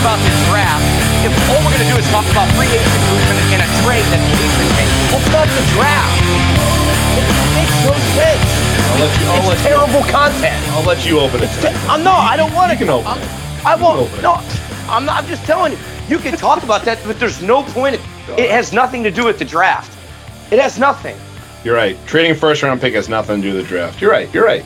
[0.00, 0.82] about the draft,
[1.24, 4.04] if all we're going to do is talk about free agent movement and a trade
[4.08, 6.16] that needs to change, what's about the draft?
[7.20, 7.24] It
[7.56, 8.48] makes no sense.
[8.90, 9.26] I'll let you.
[9.28, 9.68] I'll It's let you.
[9.68, 10.58] terrible content.
[10.72, 11.50] I'll let you open it.
[11.60, 12.78] Te- uh, no, I don't want to.
[12.78, 13.66] You can open I'm, it.
[13.66, 14.00] I won't.
[14.00, 14.22] open it.
[14.22, 14.40] No,
[14.88, 15.22] I'm not.
[15.22, 15.78] I'm just telling you.
[16.08, 17.94] You can talk about that, but there's no point.
[18.36, 19.92] It has nothing to do with the draft.
[20.50, 21.16] It has nothing.
[21.62, 21.96] You're right.
[22.06, 24.00] Trading a first round pick has nothing to do with the draft.
[24.00, 24.32] You're right.
[24.34, 24.64] You're right.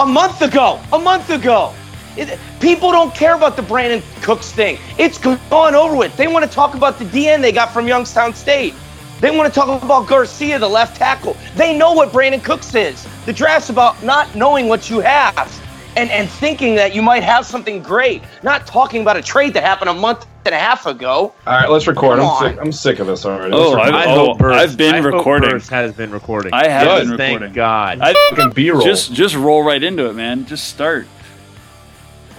[0.00, 0.80] A month ago.
[0.92, 1.72] A month ago.
[2.16, 4.78] It, people don't care about the Brandin Cooks thing.
[4.98, 6.16] It's gone over with.
[6.16, 8.74] They want to talk about the DN they got from Youngstown State.
[9.20, 11.36] They want to talk about Garcia, the left tackle.
[11.56, 13.06] They know what Brandin Cooks is.
[13.26, 15.50] The draft's about not knowing what you have
[15.96, 19.62] and, and thinking that you might have something great, not talking about a trade that
[19.62, 21.32] happened a month and a half ago.
[21.46, 22.18] All right, let's record.
[22.18, 22.58] I'm sick.
[22.60, 23.52] I'm sick of this already.
[23.54, 23.94] Oh, I- record.
[23.94, 25.50] I oh, hope Bruce, I've been I recording.
[25.50, 26.52] Bruce has been recording.
[26.52, 27.02] I have Good.
[27.02, 27.38] been recording.
[27.40, 28.00] Thank God.
[28.00, 28.82] I fucking B-roll.
[28.82, 30.44] just just roll right into it, man.
[30.46, 31.06] Just start.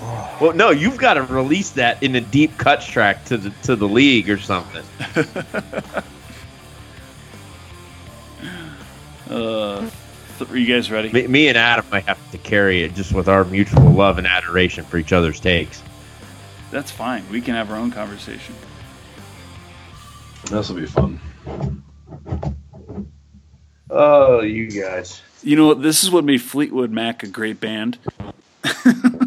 [0.41, 3.75] well, no, you've got to release that in a deep cuts track to the to
[3.75, 4.83] the league or something.
[9.29, 9.89] Uh,
[10.49, 11.09] are you guys ready?
[11.11, 14.27] Me, me and Adam might have to carry it just with our mutual love and
[14.27, 15.81] adoration for each other's takes.
[16.71, 17.27] That's fine.
[17.31, 18.53] We can have our own conversation.
[20.49, 21.19] this will be fun.
[23.89, 25.21] Oh, you guys.
[25.41, 25.81] You know what?
[25.81, 27.97] This is what made Fleetwood Mac a great band.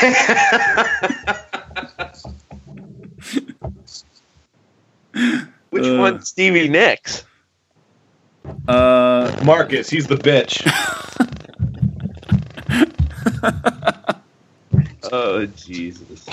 [5.70, 5.98] Which Uh.
[5.98, 7.24] one, Stevie Nicks?
[8.66, 10.64] Uh, Marcus, he's the bitch.
[15.10, 16.26] Oh, Jesus.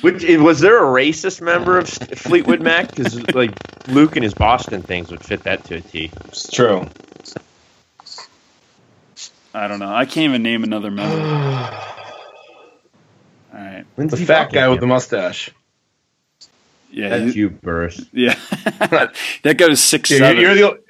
[0.00, 2.88] Which was there a racist member of Fleetwood Mac?
[2.88, 3.52] Because like
[3.88, 6.10] Luke and his Boston things would fit that to a T.
[6.26, 6.88] It's true.
[9.54, 9.92] I don't know.
[9.94, 11.16] I can't even name another member.
[13.54, 13.84] All right.
[13.94, 15.50] When's The fat fucking guy with the mustache.
[16.90, 17.08] Yeah.
[17.10, 18.04] That's he- you, Burris.
[18.12, 18.34] yeah.
[19.42, 20.40] that guy was six Yeah, seven.
[20.42, 20.82] you're, you're the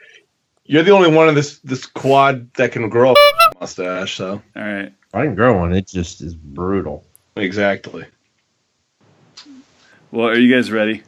[0.66, 3.14] you're the only one in this this quad that can grow a
[3.60, 4.16] mustache.
[4.16, 4.92] So All right.
[5.12, 5.74] I didn't grow one.
[5.74, 7.04] It just is brutal.
[7.36, 8.06] exactly.
[10.10, 11.02] Well, are you guys ready?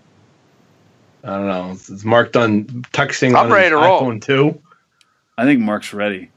[1.25, 1.71] I don't know.
[1.71, 4.03] Is is Mark done texting I'm on ready his to roll.
[4.03, 4.61] iPhone too?
[5.39, 6.31] I think Mark's ready.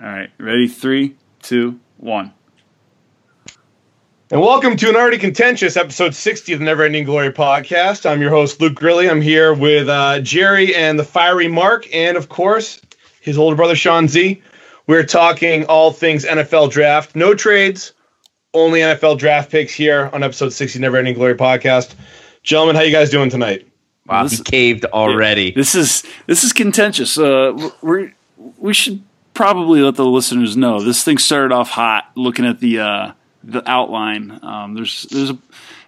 [0.00, 0.30] All right.
[0.38, 0.68] Ready?
[0.68, 2.32] Three, two, one.
[4.30, 8.08] And welcome to an already contentious episode 60 of the Never Ending Glory podcast.
[8.08, 9.08] I'm your host, Luke Grilly.
[9.08, 12.80] I'm here with uh, Jerry and the fiery Mark, and of course,
[13.22, 14.42] his older brother, Sean Z.
[14.86, 17.16] We're talking all things NFL draft.
[17.16, 17.92] No trades,
[18.52, 21.94] only NFL draft picks here on episode 60 Never Ending Glory podcast.
[22.42, 23.66] Gentlemen, how you guys doing tonight?
[24.06, 25.50] Wow, This- he caved already.
[25.52, 27.18] This is this is contentious.
[27.18, 28.12] Uh, we
[28.58, 29.02] we should
[29.38, 32.10] probably let the listeners know this thing started off hot.
[32.16, 33.12] Looking at the uh,
[33.44, 35.38] the outline, um, there's there's a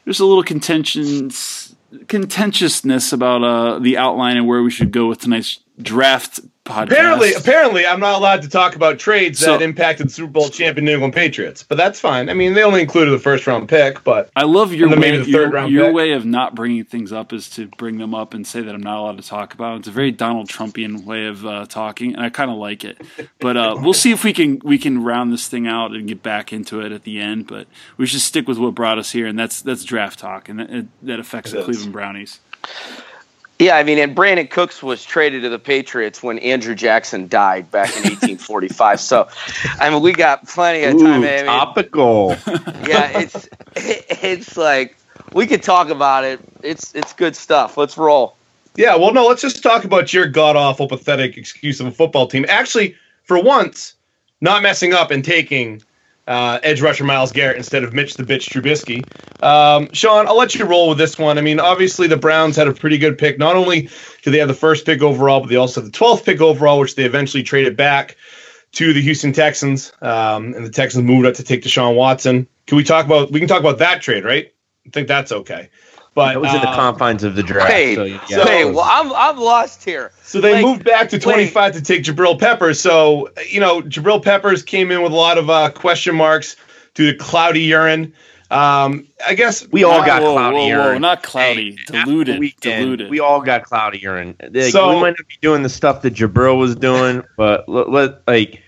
[0.05, 1.75] there's a little contentions
[2.07, 6.93] contentiousness about uh, the outline and where we should go with tonight's draft podcast.
[6.93, 10.49] Apparently, apparently, I'm not allowed to talk about trades So- that impacted the Super Bowl
[10.51, 12.29] champion New England Patriots, but that's fine.
[12.29, 14.97] I mean, they only included the first round pick, but I love your way.
[14.97, 15.95] maybe the your third round your pick.
[15.95, 18.83] way of not bringing things up is to bring them up and say that I'm
[18.83, 19.75] not allowed to talk about.
[19.75, 19.79] It.
[19.81, 23.01] It's a very Donald Trumpian way of uh, talking, and I kind of like it.
[23.41, 26.23] But uh, we'll see if we can we can round this thing out and get
[26.23, 27.47] back into it at the end.
[27.49, 30.61] But we should stick with what brought us here, and that's that's draft talk, and
[30.61, 31.65] that, that affects It the is.
[31.67, 32.39] Cleveland Brownies.
[33.61, 37.71] Yeah, I mean, and Brandin Cooks was traded to the Patriots when Andrew Jackson died
[37.71, 38.99] back in 1845.
[38.99, 39.29] so,
[39.79, 41.23] I mean, we got plenty of Ooh, time.
[41.23, 42.37] I mean, topical.
[42.87, 44.97] yeah, it's it's like
[45.35, 46.41] we could talk about it.
[46.63, 47.77] It's it's good stuff.
[47.77, 48.35] Let's roll.
[48.77, 52.29] Yeah, well, no, let's just talk about your god awful, pathetic excuse of a football
[52.29, 52.47] team.
[52.49, 53.93] Actually, for once,
[54.41, 55.83] not messing up and taking
[56.31, 59.03] uh, edge rusher Myles Garrett instead of Mitch the bitch Trubisky.
[59.43, 61.39] Um, Sean, I'll let you roll with this one.
[61.39, 63.37] I mean, obviously, the Browns had a pretty good pick.
[63.37, 63.91] Not only
[64.23, 66.79] did they have the first pick overall, but they also had the 12th pick overall,
[66.79, 68.17] which they eventually traded back
[68.73, 69.93] to the Houston Texans.
[70.03, 72.47] Um, and the Texans moved up to take Deshaun Watson.
[72.69, 73.33] Can we talk about?
[73.33, 74.55] We can talk about that trade, right?
[74.87, 75.69] I think that's okay.
[76.15, 77.71] But That was in the uh, confines of the draft.
[77.71, 80.11] Wait, so, yeah, so- Wait, well, I'm I'm lost here.
[80.23, 82.81] So they Like, moved back to 25 to take Jabril Peppers.
[82.81, 86.57] So, you know, Jabril Peppers came in with a lot of uh, question marks
[86.95, 88.13] due to cloudy urine.
[88.51, 91.03] Um, I guess we all got whoa, cloudy whoa, whoa, urine.
[91.03, 93.11] not cloudy, after the diluted, weekend, diluted.
[93.11, 94.35] We all got cloudy urine.
[94.43, 97.89] Like, So- we might not be doing the stuff that Jabril was doing, but let,
[97.91, 98.61] let like,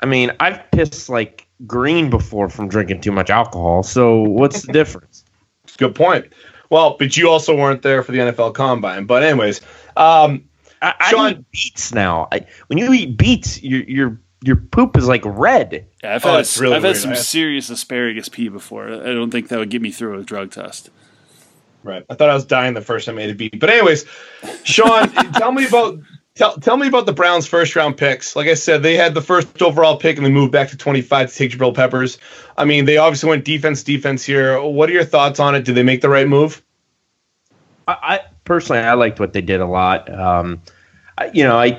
[0.00, 3.84] I mean, I've pissed like green before from drinking too much alcohol.
[3.84, 5.24] So what's the difference?
[5.76, 6.26] good point.
[6.70, 9.06] Well, but you also weren't there for the NFL Combine.
[9.06, 9.60] But anyways,
[9.96, 10.44] um,
[10.82, 12.28] I, I Sean- eat beets now.
[12.32, 15.86] I, when you eat beets, your your your poop is like red.
[16.04, 18.88] Yeah, I've Oh, had, really I've had some I- serious asparagus pee before.
[18.88, 20.90] I don't think that would get me through a drug test.
[21.84, 22.04] Right.
[22.10, 23.58] I thought I was dying the first time I ate a beet.
[23.58, 24.04] But anyways,
[24.64, 25.98] Sean, tell me about
[26.38, 28.36] tell tell me about the Browns' first round picks.
[28.36, 31.30] Like I said, they had the first overall pick and they moved back to 25
[31.30, 32.16] to take Jabril Peppers.
[32.56, 34.62] I mean, they obviously went defense defense here.
[34.62, 35.64] What are your thoughts on it?
[35.64, 36.62] Did they make the right move?
[37.88, 40.12] I, I personally, I liked what they did a lot.
[40.12, 40.62] Um,
[41.18, 41.70] I, you know, I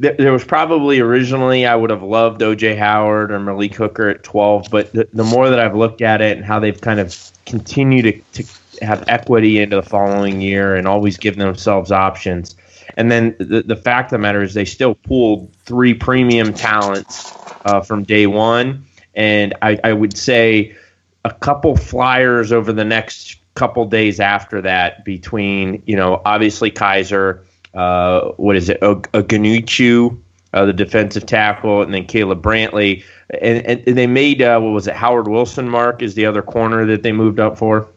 [0.00, 4.22] th- there was probably originally I would have loved OJ Howard or Malik Hooker at
[4.22, 7.16] twelve, but the, the more that I've looked at it and how they've kind of
[7.46, 12.56] continued to, to have equity into the following year and always give themselves options.
[12.96, 17.32] And then the, the fact of the matter is they still pulled three premium talents
[17.64, 18.86] uh, from day one.
[19.14, 20.76] And I, I would say
[21.24, 27.44] a couple flyers over the next couple days after that between, you know, obviously Kizer,
[27.74, 30.18] uh, what is it, Ogunjobi,
[30.54, 33.04] uh, the defensive tackle, and then Caleb Brantley.
[33.30, 36.42] And, and, and they made, uh, what was it, Howard Wilson, Mark, is the other
[36.42, 37.88] corner that they moved up for?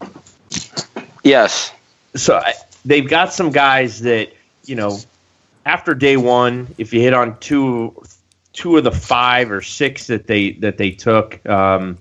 [1.23, 1.73] Yes.
[2.15, 2.53] so I,
[2.85, 4.31] they've got some guys that
[4.65, 4.97] you know
[5.65, 7.95] after day one if you hit on two
[8.53, 11.97] two of the five or six that they that they took um,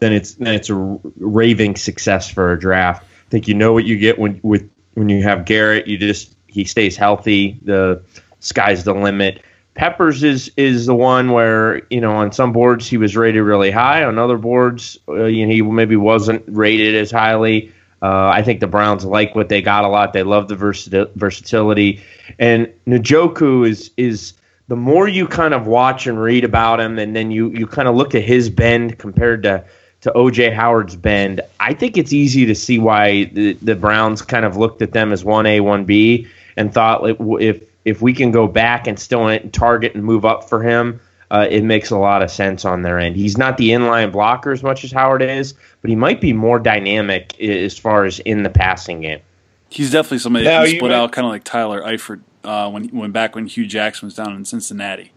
[0.00, 3.04] then it's then it's a raving success for a draft.
[3.04, 6.34] I think you know what you get when with when you have garrett you just
[6.46, 7.58] he stays healthy.
[7.62, 8.02] The
[8.40, 9.42] sky's the limit.
[9.74, 13.70] Peppers is is the one where you know on some boards he was rated really
[13.70, 14.04] high.
[14.04, 17.72] On other boards uh, you know, he maybe wasn't rated as highly
[18.02, 20.12] uh, I think the Browns like what they got a lot.
[20.12, 22.02] They love the versatil- versatility,
[22.38, 24.34] and Njoku is is
[24.68, 27.88] the more you kind of watch and read about him, and then you you kind
[27.88, 29.64] of look at his bend compared to
[30.02, 31.40] to OJ Howard's bend.
[31.58, 35.12] I think it's easy to see why the, the Browns kind of looked at them
[35.12, 37.02] as one A one B and thought
[37.40, 41.00] if if we can go back and still target and move up for him.
[41.30, 43.16] Uh, it makes a lot of sense on their end.
[43.16, 46.58] He's not the inline blocker as much as Howard is, but he might be more
[46.60, 49.20] dynamic as far as in the passing game.
[49.68, 52.20] He's definitely somebody Now, that can you split might- out, kind of like Tyler Eifert
[52.44, 55.12] uh, when when back when Hue Jackson was down in Cincinnati.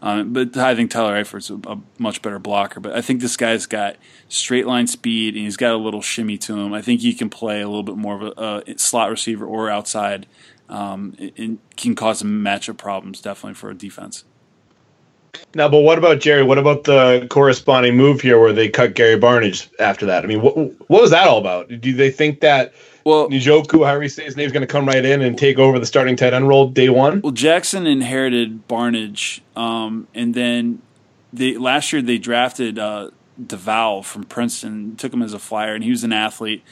[0.00, 2.78] Um, but I think Tyler Eifert's a, a much better blocker.
[2.78, 3.96] But I think this guy's got
[4.28, 6.72] straight line speed and he's got a little shimmy to him.
[6.72, 9.68] I think he can play a little bit more of a, a slot receiver or
[9.68, 10.28] outside,
[10.68, 14.22] um, and- and can cause some matchup problems definitely for a defense.
[15.54, 16.42] Now, but what about Jerry?
[16.42, 20.24] What about the corresponding move here where they cut Gary Barnidge after that?
[20.24, 21.68] I mean, what what was that all about?
[21.80, 22.74] Do they think that
[23.04, 25.58] Well, Njoku, however you say his name, is going to come right in and take
[25.58, 27.20] over the starting tight end role day one?
[27.22, 30.82] Well, Jackson inherited Barnidge, um, and then
[31.32, 33.10] they last year they drafted uh,
[33.42, 36.62] DeVal from Princeton, took him as a flyer, and he was an athlete.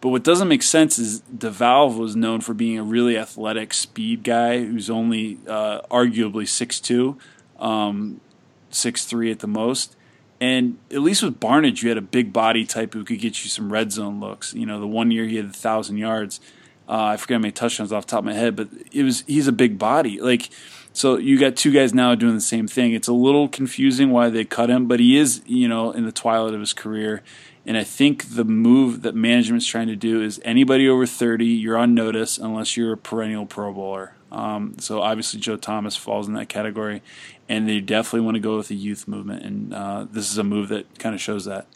[0.00, 4.22] But what doesn't make sense is DeVal was known for being a really athletic speed
[4.22, 7.16] guy who's only uh, arguably six two,
[7.64, 8.20] um,
[8.70, 9.96] six three at the most.
[10.40, 13.50] And at least with Barnidge, you had a big body type who could get you
[13.50, 14.52] some red zone looks.
[14.52, 16.40] You know, the one year he had a thousand yards.
[16.86, 19.24] Uh, I forget how many touchdowns off the top of my head, but it was
[19.26, 20.20] he's a big body.
[20.20, 20.50] Like,
[20.92, 22.92] so you got two guys now doing the same thing.
[22.92, 26.12] It's a little confusing why they cut him, but he is, you know, in the
[26.12, 27.22] twilight of his career.
[27.64, 31.78] And I think the move that management's trying to do is anybody over 30, you're
[31.78, 34.13] on notice unless you're a perennial Pro Bowler.
[34.34, 37.02] Um, so obviously Joe Thomas falls in that category,
[37.48, 39.44] and they definitely want to go with the youth movement.
[39.44, 41.66] And uh, this is a move that kind of shows that.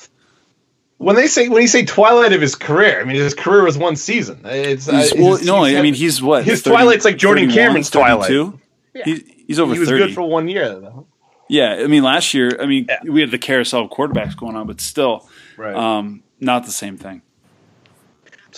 [0.99, 3.79] When they say when you say twilight of his career, I mean his career was
[3.79, 4.41] one season.
[4.45, 7.89] It's uh, He's, it's- well, no, I mean he's what his twilight's like Jordan Cameron's
[7.91, 8.27] twilight.
[8.29, 8.61] 32?
[9.05, 10.07] He's, he's over he was 30.
[10.07, 11.07] good for one year though.
[11.51, 14.67] Yeah, I mean, last year, I mean, we had the carousel of quarterbacks going on,
[14.67, 15.75] but still, Right.
[15.75, 17.23] um, not the same thing.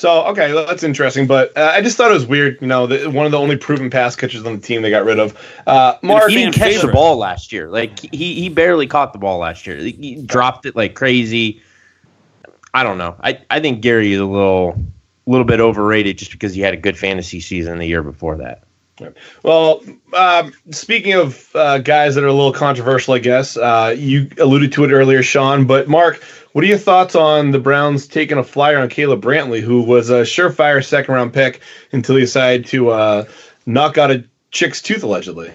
[0.00, 1.26] So okay, that's interesting.
[1.26, 2.56] But uh, I just thought it was weird.
[2.62, 5.04] You know, the, one of the only proven pass catchers on the team they got
[5.04, 5.38] rid of.
[5.66, 6.86] Uh, Mark, he didn't catch favorite.
[6.86, 7.68] the ball last year.
[7.68, 9.76] Like he, he barely caught the ball last year.
[9.76, 11.60] He dropped it like crazy.
[12.72, 13.14] I don't know.
[13.22, 14.82] I, I think Gary is a little
[15.26, 18.62] little bit overrated just because he had a good fantasy season the year before that.
[19.42, 19.82] Well,
[20.16, 24.72] um, speaking of uh, guys that are a little controversial, I guess uh, you alluded
[24.72, 25.66] to it earlier, Sean.
[25.66, 29.60] But Mark, what are your thoughts on the Browns taking a flyer on Caleb Brantley,
[29.60, 31.60] who was a surefire second round pick
[31.92, 33.24] until he decided to uh,
[33.66, 35.52] knock out a chick's tooth allegedly?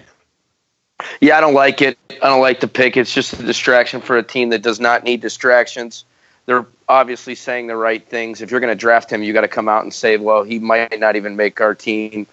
[1.20, 1.98] Yeah, I don't like it.
[2.10, 2.96] I don't like the pick.
[2.96, 6.04] It's just a distraction for a team that does not need distractions.
[6.46, 8.40] They're obviously saying the right things.
[8.40, 10.58] If you're going to draft him, you got to come out and say, well, he
[10.58, 12.26] might not even make our team.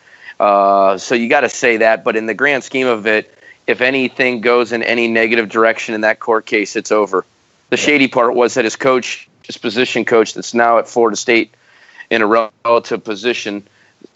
[0.44, 2.04] Uh, so you got to say that.
[2.04, 3.34] But in the grand scheme of it,
[3.66, 7.26] if anything goes in any negative direction in that court case, it's over.
[7.70, 11.54] The shady part was that his coach, his position coach, that's now at Florida State
[12.10, 13.66] in a relative position,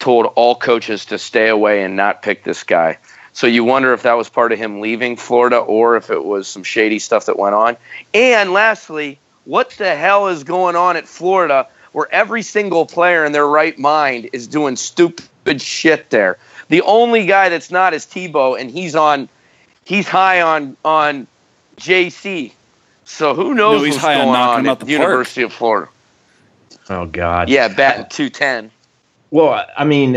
[0.00, 2.98] told all coaches to stay away and not pick this guy.
[3.32, 6.46] So you wonder if that was part of him leaving Florida or if it was
[6.46, 7.78] some shady stuff that went on.
[8.12, 13.32] And lastly, what the hell is going on at Florida where every single player in
[13.32, 16.36] their right mind is doing stupid shit there?
[16.68, 19.28] The only guy that's not is Tebow, and he's on,
[19.84, 21.26] he's high on on
[21.78, 22.52] JC.
[23.04, 24.96] So who knows No, he's what's high on going knocking on at out the the
[24.96, 25.02] park.
[25.08, 25.90] University of Florida?
[26.90, 27.48] Oh God.
[27.48, 28.70] Yeah, batting two ten.
[29.30, 30.14] Well, I mean,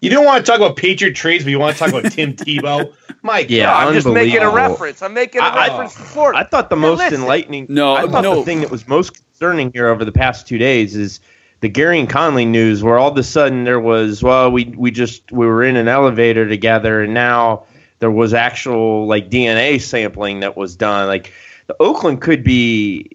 [0.00, 2.32] You don't want to talk about Patriot trades, but you want to talk about Tim
[2.36, 2.94] Tebow.
[3.22, 3.88] My Yeah, God.
[3.88, 5.02] I'm just making a reference.
[5.02, 6.38] I'm making a I- I- reference to Florida.
[6.38, 7.20] I thought the most listen.
[7.22, 7.66] enlightening.
[7.68, 8.36] No, I thought no.
[8.36, 11.20] the thing that was most concerning here over the past two days is
[11.60, 15.30] the Gareon Conley news, where all of a sudden there was, well, we we just
[15.30, 17.64] we were in an elevator together, and now
[17.98, 21.06] there was actual like DNA sampling that was done.
[21.06, 21.32] Like
[21.66, 23.10] the Oakland could be,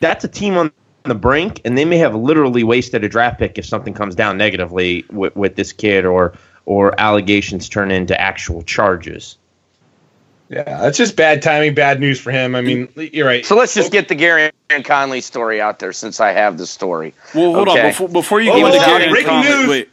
[0.00, 0.72] that's a team on
[1.04, 4.38] the brink, and they may have literally wasted a draft pick if something comes down
[4.38, 6.34] negatively with, with this kid, or
[6.66, 9.36] or allegations turn into actual charges.
[10.54, 12.54] Yeah, that's just bad timing, bad news for him.
[12.54, 13.44] I mean, you're right.
[13.44, 16.66] So let's just get the Gary and Conley story out there since I have the
[16.66, 17.12] story.
[17.34, 17.80] Well, hold Okay.
[17.80, 18.78] on before, before you Oh, go into.
[18.78, 19.48] Gary and Conley.
[19.50, 19.68] news.
[19.68, 19.88] Wait,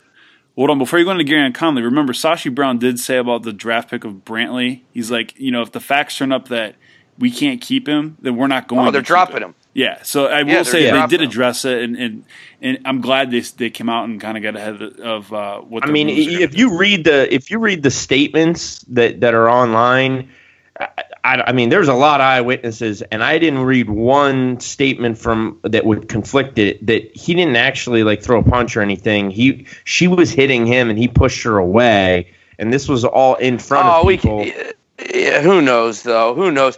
[0.55, 0.77] hold on.
[0.77, 4.03] Before you go into Gareon Conley, remember Sashi Brown did say about the draft pick
[4.03, 4.81] of Brantley.
[4.93, 6.75] He's like, you know, if the facts turn up that
[7.17, 8.87] we can't keep him, then we're not going.
[8.87, 9.43] Oh, they're keep dropping him.
[9.49, 9.55] him.
[9.73, 11.29] Yeah, so I will they're say they did him.
[11.29, 12.23] address it, and, and
[12.61, 15.87] and I'm glad they they came out and kind of got ahead of uh, what.
[15.87, 19.21] I mean, rules are gonna if you read the if you read the statements that
[19.21, 20.29] that are online,
[21.23, 25.59] I, I, mean, there's a lot of eyewitnesses, and I didn't read one statement from
[25.63, 26.85] that would conflict it.
[26.85, 29.29] That he didn't actually like throw a punch or anything.
[29.29, 33.59] He she was hitting him, and he pushed her away, and this was all in
[33.59, 34.45] front Oh, of we people.
[34.45, 34.73] can,
[35.13, 36.33] yeah, who knows though?
[36.33, 36.77] Who knows,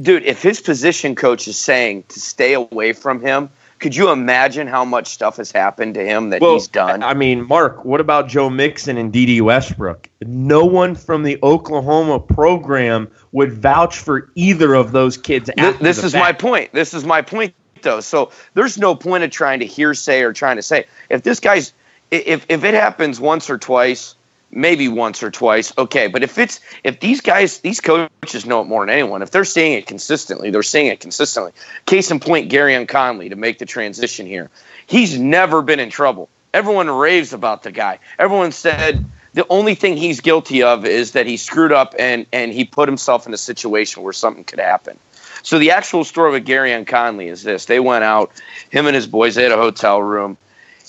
[0.00, 0.24] dude?
[0.24, 4.84] If his position coach is saying to stay away from him, could you imagine how
[4.84, 7.02] much stuff has happened to him that he's done?
[7.02, 10.08] I mean, Mark, what about Joe Mixon and Dede Westbrook?
[10.22, 15.50] No one from the Oklahoma program would vouch for either of those kids.
[15.56, 16.22] Th- this is fact.
[16.24, 16.72] my point.
[16.72, 18.00] This is my point, though.
[18.00, 21.72] So there's no point of trying to hearsay or trying to say if this guy's
[22.10, 24.14] if if it happens once or twice,
[24.54, 26.06] maybe once or twice, okay.
[26.06, 29.22] But if it's if these guys, these coaches know it more than anyone.
[29.22, 31.52] If they're seeing it consistently, they're seeing it consistently.
[31.86, 34.50] Case in point, Gareon Conley to make the transition here.
[34.86, 36.28] He's never been in trouble.
[36.52, 37.98] Everyone raves about the guy.
[38.18, 42.52] Everyone said the only thing he's guilty of is that he screwed up and and
[42.52, 44.98] he put himself in a situation where something could happen.
[45.42, 48.30] So the actual story with Gareon Conley is this: they went out,
[48.70, 49.34] him and his boys.
[49.34, 50.38] They had a hotel room.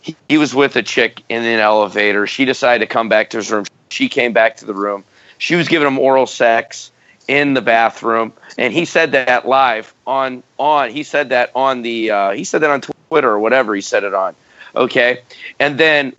[0.06, 2.28] He, he was with a chick in an elevator.
[2.28, 3.66] She decided to come back to his room.
[3.90, 5.04] She came back to the room.
[5.40, 6.92] She was giving him oral sex
[7.28, 10.92] in the bathroom, and he said that live on on.
[10.92, 12.12] He said that on the.
[12.12, 13.74] Uh, he said that on Twitter or whatever.
[13.74, 14.36] He said it on.
[14.76, 15.22] Okay,
[15.60, 16.16] and then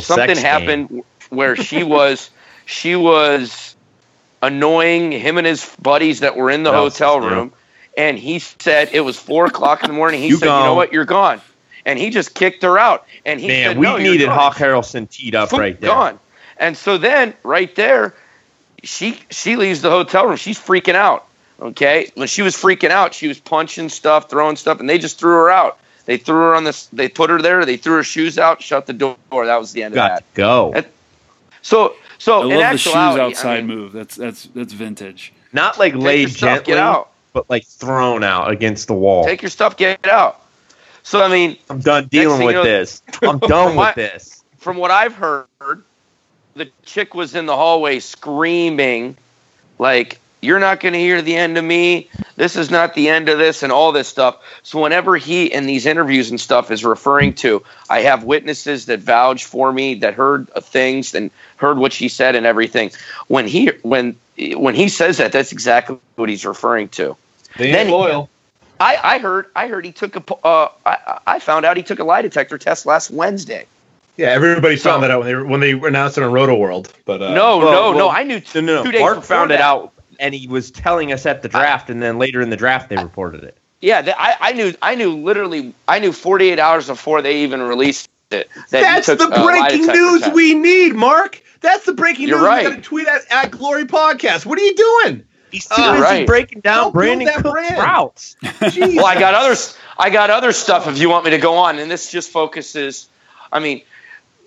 [0.00, 0.42] sex game.
[0.42, 2.30] happened where she was
[2.64, 3.76] she was
[4.40, 7.28] annoying him and his buddies that were in the hotel yeah.
[7.28, 7.52] room,
[7.98, 10.22] and he said it was four o'clock in the morning.
[10.22, 10.90] He You said, "You know what?
[10.90, 11.42] You're gone,"
[11.86, 13.06] and he just kicked her out.
[13.24, 14.28] And he Man, said, we "No, you're needed.
[14.28, 15.90] Hawk Harrelson teed up Boom, right there.
[15.90, 16.18] Gone.
[16.58, 18.14] And so then, right there,
[18.82, 20.36] she she leaves the hotel room.
[20.36, 21.26] She's freaking out.
[21.60, 25.18] Okay, when she was freaking out, she was punching stuff, throwing stuff, and they just
[25.18, 25.78] threw her out.
[26.06, 26.86] They threw her on this.
[26.86, 27.64] They put her there.
[27.66, 29.16] They threw her shoes out, shut the door.
[29.30, 30.18] That was the end of Got that.
[30.18, 30.72] to go.
[30.74, 30.86] And-
[31.62, 33.92] So, so I in love the shoes actuality, I outside mean, move.
[33.92, 35.32] That's that's that's vintage.
[35.52, 37.10] Not like laid your stuff, gently, get out.
[37.34, 39.24] but like thrown out against the wall.
[39.26, 40.40] Take your stuff, get out.
[41.02, 43.02] So I mean, I'm done dealing with know- this.
[43.22, 44.44] I'm done My- with this.
[44.58, 45.46] from what I've heard,
[46.54, 49.16] the chick was in the hallway screaming,
[49.78, 52.08] like, You're not going to hear the end of me.
[52.36, 54.38] This is not the end of this, and all this stuff.
[54.62, 59.00] So, whenever he in these interviews and stuff is referring to, I have witnesses that
[59.00, 62.90] vouch for me that heard things and heard what she said and everything.
[63.28, 64.16] When he when
[64.56, 67.16] when he says that, that's exactly what he's referring to.
[67.58, 68.30] They Then- ain't loyal.
[68.80, 71.98] I, I heard I heard he took a uh, I, I found out he took
[71.98, 73.66] a lie detector test last Wednesday.
[74.16, 76.92] Yeah, everybody So- found that out when they when they announced it on Rotoworld.
[77.04, 78.08] But uh, no, well, no, no.
[78.10, 81.12] I knew No, no, two days Mark before found it out, and he was telling
[81.12, 83.56] us at the draft, and then later in the draft they reported it.
[83.80, 84.74] Yeah, th- I, I knew.
[84.82, 85.72] I knew literally.
[85.88, 88.48] I knew 48 hours before they even released it.
[88.70, 90.34] That That's took the breaking detector news test.
[90.34, 91.42] we need, Mark.
[91.62, 92.46] That's the breaking You're news.
[92.46, 92.64] right.
[92.64, 94.44] We got to tweet at, at Glory Podcast.
[94.46, 95.24] What are you doing?
[95.50, 96.26] He's too busy right.
[96.26, 97.78] breaking down Don't Brandin that Cook's brand.
[97.78, 98.36] routes.
[98.62, 99.56] Well, I got other.
[99.98, 100.86] I got other stuff.
[100.88, 103.08] If you want me to go on, and this just focuses.
[103.52, 103.82] I mean,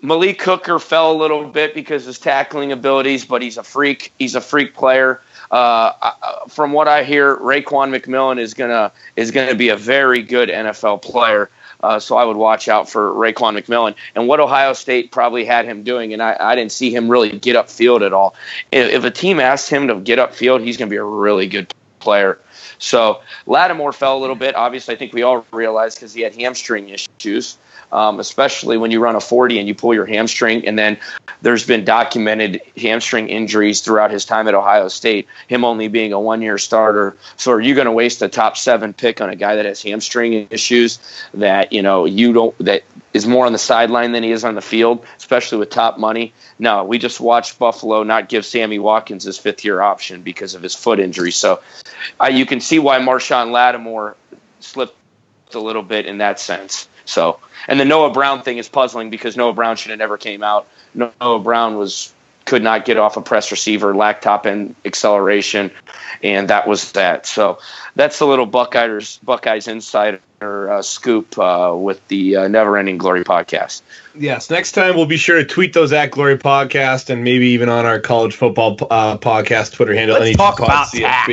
[0.02, 4.12] Malik Hooker fell a little bit because of his tackling abilities, but he's a freak.
[4.18, 5.20] He's a freak player.
[5.50, 9.76] Uh, I- I- from what I hear, Raekwon McMillan is gonna is gonna be a
[9.76, 11.50] very good NFL player.
[11.84, 15.66] Uh, so I would watch out for Raekwon McMillan and what Ohio State probably had
[15.66, 16.14] him doing.
[16.14, 18.34] And I, I didn't see him really get upfield at all.
[18.72, 21.46] If, if a team asks him to get upfield, he's going to be a really
[21.46, 22.38] good player.
[22.78, 24.54] So Lattimore fell a little bit.
[24.54, 27.58] Obviously, I think we all realized because he had hamstring issues
[27.94, 30.66] um, especially when you run a 40 and you pull your hamstring.
[30.66, 30.98] And then
[31.42, 36.20] there's been documented hamstring injuries throughout his time at Ohio State, him only being a
[36.20, 37.16] one year starter.
[37.36, 39.80] So are you going to waste a top seven pick on a guy that has
[39.80, 40.98] hamstring issues
[41.34, 42.82] that, you know, you don't, that
[43.12, 46.32] is more on the sideline than he is on the field, especially with top money?
[46.58, 50.62] No, we just watched Buffalo not give Sammy Watkins his fifth year option because of
[50.62, 51.30] his foot injury.
[51.30, 51.62] So
[52.20, 54.16] uh, you can see why Marshon Lattimore
[54.58, 54.96] slipped
[55.54, 56.88] a little bit in that sense.
[57.04, 60.42] So and the Noah Brown thing is puzzling because Noah Brown should have never came
[60.42, 60.68] out.
[60.94, 62.12] Noah Brown was
[62.44, 65.70] could not get off a press receiver, lacked top end acceleration,
[66.22, 67.26] and that was that.
[67.26, 67.58] So
[67.96, 73.24] that's the little Buckeyes Buckeyes insider uh, scoop uh, with the uh, Never Ending Glory
[73.24, 73.82] podcast.
[74.14, 77.68] Yes, next time we'll be sure to tweet those at Glory Podcast and maybe even
[77.68, 80.18] on our college football uh, podcast Twitter handle.
[80.18, 81.28] Let's talk about Tak.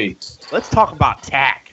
[0.52, 1.71] Let's talk about Tak.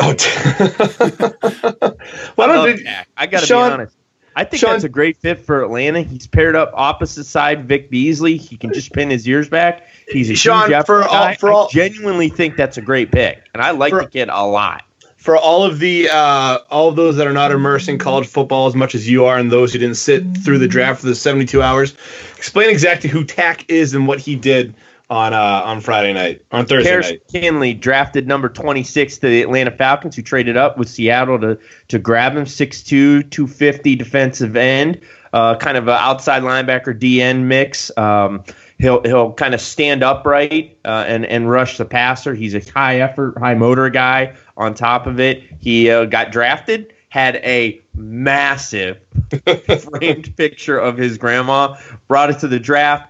[0.02, 1.92] Oh,
[2.36, 3.96] well, I, I, I got to be honest.
[4.36, 6.02] I think Sean, that's a great fit for Atlanta.
[6.02, 8.36] He's paired up opposite side Vic Beasley.
[8.36, 9.86] He can just pin his ears back.
[10.08, 13.48] He's a Sean huge for all, for all, I genuinely think that's a great pick,
[13.52, 14.84] and I like for, the kid a lot.
[15.16, 18.66] For all of the uh, all of those that are not immersed in college football
[18.66, 21.14] as much as you are, and those who didn't sit through the draft for the
[21.14, 21.94] seventy two hours,
[22.36, 24.74] explain exactly who Tak is and what he did
[25.10, 27.22] on uh, on Friday night on Thursday Paris night.
[27.28, 31.98] Kinley drafted number 26 to the Atlanta Falcons, who traded up with Seattle to to
[31.98, 32.44] grab him.
[32.44, 35.00] 6'2", 250 defensive end,
[35.32, 37.96] uh, kind of an outside linebacker DN mix.
[37.98, 38.44] Um,
[38.78, 42.34] he'll he'll kind of stand upright uh, and and rush the passer.
[42.34, 44.36] He's a high effort, high motor guy.
[44.56, 46.94] On top of it, he uh, got drafted.
[47.08, 49.00] Had a massive
[49.80, 51.76] framed picture of his grandma.
[52.06, 53.09] Brought it to the draft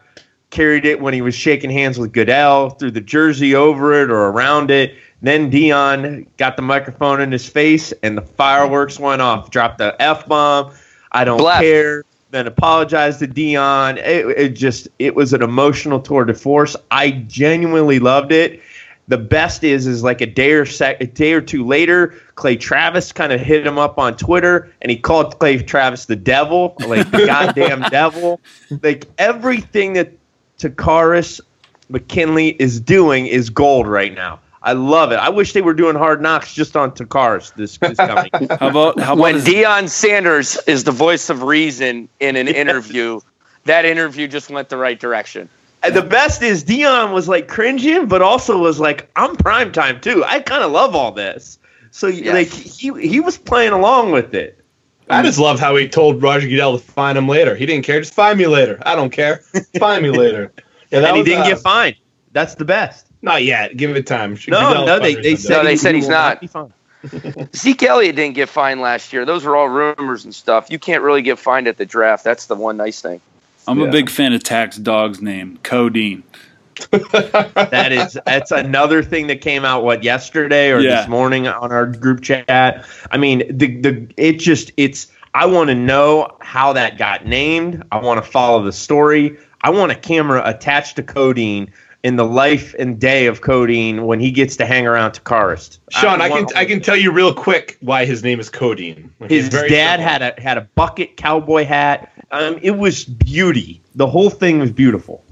[0.51, 4.29] carried it when he was shaking hands with Goodell, threw the jersey over it or
[4.29, 4.95] around it.
[5.23, 9.51] Then Deion got the microphone in his face, and the fireworks went off.
[9.51, 10.73] Dropped the f bomb.
[11.13, 12.05] I don't care.
[12.31, 13.99] Then apologized to Deion.
[13.99, 16.77] It, it just it was an emotional tour de force.
[16.91, 18.63] I genuinely loved it.
[19.09, 22.55] The best is is like a day or sec, a day or two later, Clay
[22.57, 26.77] Travis kind of hit him up on Twitter, and he called Clay Travis the devil,
[26.87, 28.41] like the goddamn devil.
[28.83, 30.13] Like everything that
[30.61, 31.41] Takkarist
[31.89, 34.41] McKinley is doing is gold right now.
[34.63, 35.17] I love it.
[35.17, 38.31] I wish they were doing hard knocks just on Takkarist this, this coming.
[38.33, 42.57] how about how about when Deion Sanders is the voice of reason in an yes.
[42.57, 43.21] interview?
[43.65, 45.49] That interview just went the right direction.
[45.83, 50.01] And the best is Deion was like cringing, but also was like, "I'm prime time
[50.01, 50.23] too.
[50.27, 51.59] I kind of love all this."
[51.91, 52.35] So yes.
[52.35, 54.60] like he he was playing along with it.
[55.11, 57.55] I just love how he told Roger Goodell to find him later.
[57.55, 58.01] He didn't care.
[58.01, 58.79] Just find me later.
[58.83, 59.39] I don't care.
[59.79, 60.53] Find me later.
[60.93, 61.95] Yeah, and he didn't uh, get fined.
[62.33, 63.07] That's the best.
[63.23, 63.77] Not yet.
[63.77, 64.33] Give it time.
[64.49, 66.43] No, Goodell no, they, they said, no, they said he's not.
[67.57, 69.25] Zeke Elliott didn't get fined last year.
[69.25, 70.69] Those were all rumors and stuff.
[70.69, 72.25] You can't really get fined at the draft.
[72.25, 73.21] That's the one nice thing.
[73.69, 73.87] I'm yeah.
[73.87, 76.25] a big fan of Tak's dog's name, Codeine.
[76.91, 81.01] that is that's another thing that came out what yesterday or yeah.
[81.01, 82.87] this morning on our group chat.
[83.11, 87.85] I mean, the the it just it's I want to know how that got named.
[87.93, 89.39] I want to follow the story.
[89.61, 94.21] I want a camera attached to Codeine in the life and day of Codeine when
[94.21, 95.79] he gets to hang around Takkarist.
[95.91, 99.13] Sean, I, I can I can tell you real quick why his name is Codeine.
[99.29, 100.07] His dad simple.
[100.07, 102.13] had a had a bucket cowboy hat.
[102.31, 103.83] Um, it was beauty.
[103.95, 105.23] The whole thing was beautiful.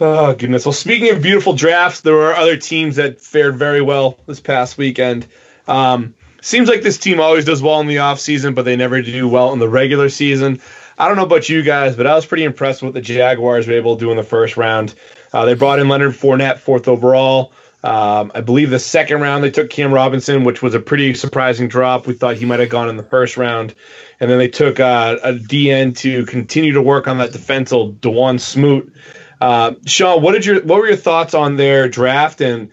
[0.00, 0.64] Oh goodness.
[0.64, 4.78] Well, speaking of beautiful drafts, there were other teams that fared very well this past
[4.78, 5.26] weekend.
[5.66, 9.26] Um, seems like this team always does well in the offseason, but they never do
[9.26, 10.60] well in the regular season.
[10.98, 13.66] I don't know about you guys, but I was pretty impressed with what the Jaguars
[13.66, 14.94] were able to do in the first round.
[15.32, 17.52] Uh, they brought in Leonard Fournette, fourth overall.
[17.84, 21.68] Um, I believe the second round they took Cam Robinson, which was a pretty surprising
[21.68, 22.06] drop.
[22.08, 23.74] We thought he might have gone in the first round,
[24.18, 28.40] and then they took uh, a DN to continue to work on that defensive Dawuane
[28.40, 28.92] Smoot.
[29.40, 32.70] Uh, Sean, what did your what were your thoughts on their draft, and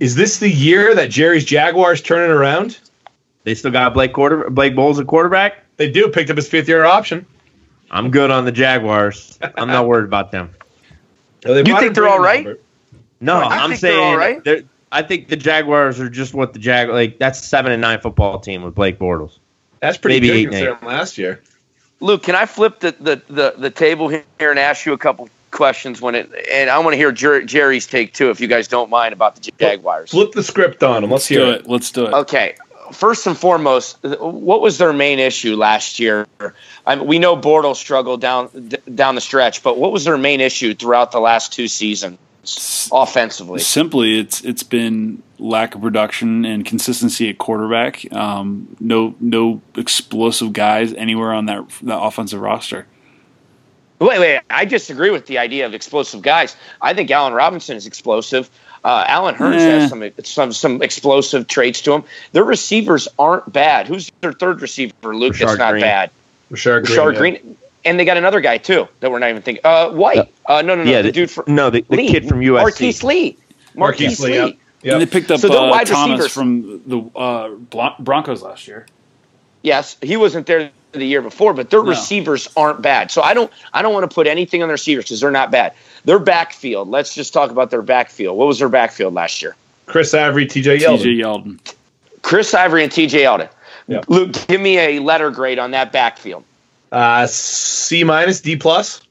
[0.00, 2.78] is this the year that Jerry's Jaguars turning around?
[3.44, 5.64] They still got Blake quarter Blake Bortles at quarterback.
[5.76, 7.26] They do picked up his fifth year option.
[7.90, 9.38] I'm good on the Jaguars.
[9.56, 10.50] I'm not worried about them.
[11.44, 12.44] you think they're all right?
[12.44, 12.60] Number.
[13.20, 14.66] No, I am saying all right.
[14.92, 17.18] I think the Jaguars are just what the Jag like.
[17.18, 19.38] That's seven and nine football team with Blake Bortles.
[19.80, 21.42] That's pretty Maybe good considering last year.
[22.00, 25.28] Luke, can I flip the, the, the, the, table here and ask you a couple
[25.54, 28.68] questions when it and I want to hear Jer- Jerry's take too, if you guys
[28.68, 30.10] don't mind about the Jaguars.
[30.10, 31.10] Flip the script on them.
[31.10, 31.60] Let's, Let's hear it.
[31.62, 31.68] it.
[31.68, 32.12] Let's do it.
[32.12, 32.56] Okay,
[32.92, 36.26] first and foremost, what was their main issue last year?
[36.86, 40.18] I mean, we know Bortles struggled down d- down the stretch, but what was their
[40.18, 42.18] main issue throughout the last two seasons
[42.92, 43.60] offensively?
[43.60, 48.12] Simply, it's it's been lack of production and consistency at quarterback.
[48.12, 52.86] Um, no no explosive guys anywhere on that that offensive roster.
[54.08, 54.40] Wait, wait.
[54.50, 56.56] I disagree with the idea of explosive guys.
[56.80, 58.50] I think Allen Robinson is explosive.
[58.84, 59.78] Uh, Allen Hurns Yeah.
[59.80, 62.04] has some some some explosive traits to him.
[62.32, 63.86] Their receivers aren't bad.
[63.86, 65.16] Who's their third receiver?
[65.16, 65.82] Luke, that's not Green.
[65.82, 66.10] bad.
[66.52, 66.98] Rashard Green.
[66.98, 67.18] Rashard yeah.
[67.18, 69.62] Green, and they got another guy too that we're not even thinking.
[69.64, 70.30] Uh, White.
[70.46, 70.90] Uh, no, no, no.
[70.90, 72.08] yeah, the the, dude from no, the, the Lee.
[72.08, 72.60] kid from USC.
[72.62, 73.38] Marquise Lee.
[73.74, 74.36] Marquise, Marquise Lee, Lee.
[74.36, 74.56] yep.
[74.82, 74.92] Yep.
[74.92, 76.32] And they picked up So they're uh, wide Thomas receivers.
[76.32, 78.86] from the uh, Broncos last year.
[79.62, 81.90] Yes, he wasn't there the year before, but their No.
[81.90, 83.10] receivers aren't bad.
[83.10, 85.50] So I don't I don't want to put anything on their receivers because they're not
[85.50, 85.72] bad.
[86.04, 86.88] Their backfield.
[86.88, 88.36] Let's just talk about their backfield.
[88.36, 89.56] What was their backfield last year?
[89.86, 90.98] Chris Ivory, TJ Yeldon.
[90.98, 91.74] TJ Yeldon.
[92.22, 93.48] Chris Ivory and TJ Yeldon.
[93.88, 94.08] Yep.
[94.08, 96.42] Luke, give me a letter grade on that backfield.
[96.90, 99.02] Uh, C minus, D plus.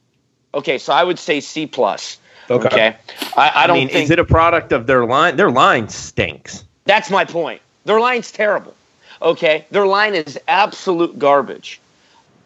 [0.55, 2.17] Okay, so I would say C plus.
[2.49, 2.67] Okay.
[2.67, 2.95] Okay,
[3.37, 5.35] I, I I don't mean, think is it a product of their line?
[5.35, 6.63] Their line stinks.
[6.85, 7.61] that's my point.
[7.85, 8.73] Their line's terrible.
[9.23, 11.79] Okay, their line is absolute garbage.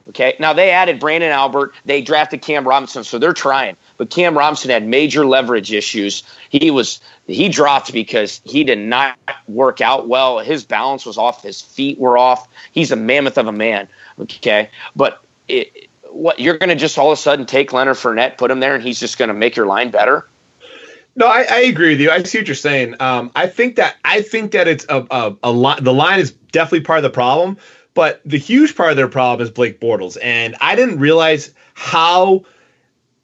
[0.09, 1.73] Okay, now they added Branden Albert.
[1.85, 3.75] They drafted Cam Robinson, so they're trying.
[3.97, 6.23] But Cam Robinson had major leverage issues.
[6.49, 10.39] He was he dropped because he did not work out well.
[10.39, 11.43] His balance was off.
[11.43, 12.47] His feet were off.
[12.71, 13.89] He's a mammoth of a man.
[14.19, 18.37] Okay, but it, what you're going to just all of a sudden take Leonard Fournette,
[18.37, 20.25] put him there, and he's just going to make your line better?
[21.17, 22.11] No, I, I agree with you.
[22.11, 22.95] I see what you're saying.
[22.99, 25.83] Um, I think that I think that it's a, a, a line.
[25.83, 27.57] The line is definitely part of the problem,
[27.93, 32.43] but the huge part of their problem is Blake Bortles, and I didn't realize how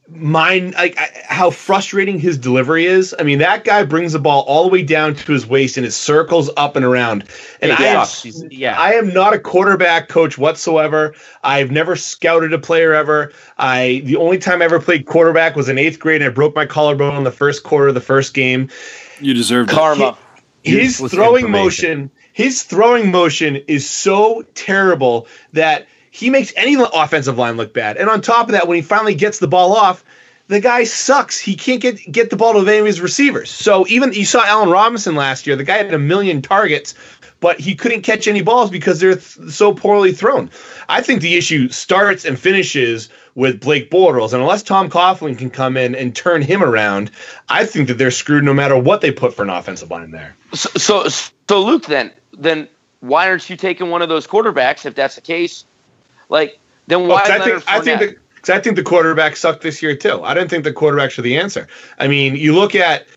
[0.10, 3.16] mine like how frustrating his delivery is.
[3.20, 5.86] I mean, that guy brings the ball all the way down to his waist and
[5.86, 7.24] it circles up and around.
[7.62, 8.44] And He I am, sucks.
[8.52, 8.80] Yeah.
[8.80, 11.16] I am not a quarterback coach whatsoever.
[11.44, 13.32] I've never scouted a player ever.
[13.58, 16.54] I the only time I ever played quarterback was in eighth grade and I broke
[16.54, 18.70] my collarbone in the first quarter of the first game
[19.22, 19.70] You deserve.
[19.70, 20.18] Karma.
[20.64, 27.38] his Useless throwing motion his throwing motion is so terrible that he makes any offensive
[27.38, 27.98] line look bad.
[27.98, 30.04] And on top of that when he finally gets the ball off
[30.50, 31.40] the guy sucks.
[31.40, 33.50] He can't get get the ball to any of his receivers.
[33.50, 35.56] So even you saw allen robinson last year.
[35.56, 36.96] The guy had a million targets
[37.44, 40.50] but he couldn't catch any balls because they're th- so poorly thrown.
[40.88, 45.50] I think the issue starts and finishes with Blake Bortles, and unless Tom Coughlin can
[45.50, 47.12] come in and turn him around,
[47.50, 50.38] I think that they're screwed no matter what they put for an offensive line there.
[50.54, 51.08] So, so,
[51.50, 52.68] so Luke, then, then
[53.00, 55.66] why aren't you taking one of those quarterbacks if that's the case?
[56.30, 57.22] Like, then Well, why?
[57.22, 60.24] 'cause I think I think the 'cause I think the quarterback sucked this year too.
[60.24, 61.68] I didn't think the quarterbacks were the answer.
[62.00, 63.08] I mean, you look at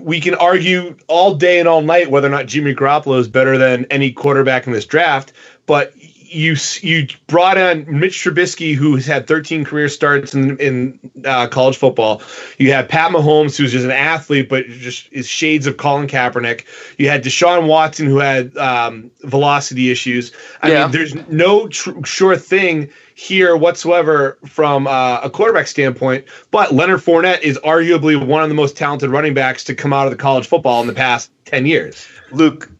[0.00, 3.56] we can argue all day and all night whether or not Jimmy Garoppolo is better
[3.56, 5.32] than any quarterback in this draft,
[5.66, 5.92] but
[6.32, 11.46] you you brought on Mitch Trubisky, who has had 13 career starts in in uh,
[11.48, 12.22] college football.
[12.58, 16.64] You had Pat Mahomes, who's just an athlete, but just is shades of Colin Kaepernick.
[16.98, 20.32] You had Deshaun Watson, who had um, velocity issues.
[20.62, 20.82] I Yeah.
[20.84, 26.24] mean, there's no tr- sure thing here whatsoever from uh, a quarterback standpoint.
[26.50, 30.06] But Leonard Fournette is arguably one of the most talented running backs to come out
[30.06, 32.06] of the college football in the past 10 years.
[32.32, 32.70] Luke,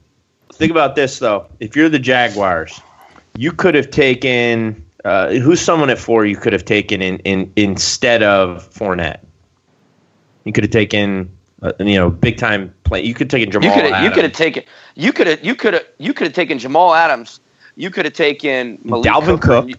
[0.55, 1.47] think about this though.
[1.61, 2.81] If you're the Jaguars,
[3.37, 7.53] you could have taken uh, who's someone at four you could have taken in, in
[7.57, 9.21] instead of Fournette.
[10.45, 11.31] You could have taken
[11.63, 13.03] uh, you know big time play.
[13.03, 13.75] You could have taken you Jamal.
[13.75, 14.65] could have you could have taken
[14.95, 17.41] you could have you could have you could have taken Jamal Adams.
[17.77, 19.47] You could have taken Malik Dalvin Hooker.
[19.47, 19.69] Cook.
[19.69, 19.77] You,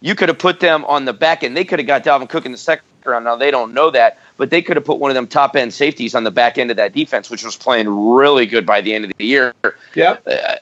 [0.00, 1.56] you could have put them on the back end.
[1.56, 3.24] They could have got Dalvin Cook in the second round.
[3.24, 5.72] Now they don't know that, but they could have put one of them top end
[5.72, 8.94] safeties on the back end of that defense, which was playing really good by the
[8.94, 9.54] end of the year.
[9.94, 10.16] Yeah.
[10.26, 10.56] Uh,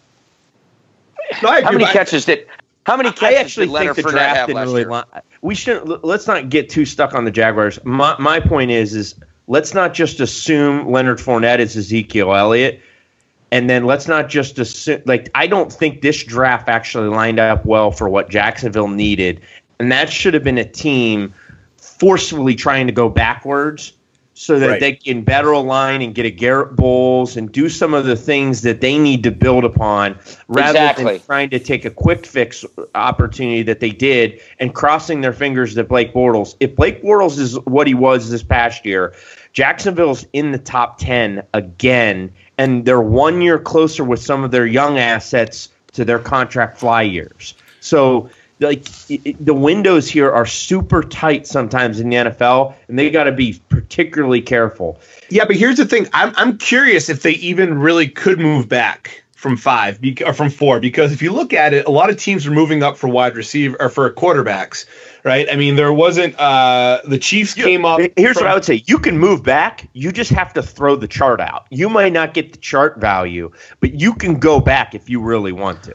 [1.42, 2.46] No, how many I- catches did
[2.84, 4.84] how many I actually did think the draft didn't really.
[4.84, 5.02] Li-
[5.40, 6.04] we shouldn't.
[6.04, 7.78] let's not get too stuck on the Jaguars.
[7.84, 9.14] My my point is is
[9.46, 12.80] let's not just assume Leonard Fournette is Ezekiel Elliott,
[13.52, 17.64] and then let's not just assume like I don't think this draft actually lined up
[17.64, 19.40] well for what Jacksonville needed,
[19.78, 21.32] and that should have been a team
[21.76, 23.92] forcefully trying to go backwards
[24.34, 24.80] so that Right.
[24.80, 28.62] they can better align and get a Garrett Bowles and do some of the things
[28.62, 30.18] that they need to build upon
[30.48, 31.04] rather Exactly.
[31.04, 32.64] than trying to take a quick fix
[32.94, 36.54] opportunity that they did and crossing their fingers that Blake Bortles.
[36.60, 39.12] If Blake Bortles is what he was this past year,
[39.52, 44.66] Jacksonville's in the top 10 again, and they're one year closer with some of their
[44.66, 47.54] young assets to their contract fly years.
[47.80, 48.30] So,
[48.62, 48.84] like
[49.38, 53.60] the windows here are super tight sometimes in the NFL, and they got to be
[53.68, 55.00] particularly careful.
[55.28, 56.06] Yeah, but here's the thing.
[56.12, 60.78] I'm I'm curious if they even really could move back from five or from four
[60.78, 63.34] because if you look at it, a lot of teams are moving up for wide
[63.34, 64.86] receiver or for quarterbacks,
[65.24, 65.48] right?
[65.50, 68.00] I mean, there wasn't uh, the Chiefs came up.
[68.16, 69.88] Here's from, what I would say: you can move back.
[69.94, 71.66] You just have to throw the chart out.
[71.70, 75.52] You might not get the chart value, but you can go back if you really
[75.52, 75.94] want to.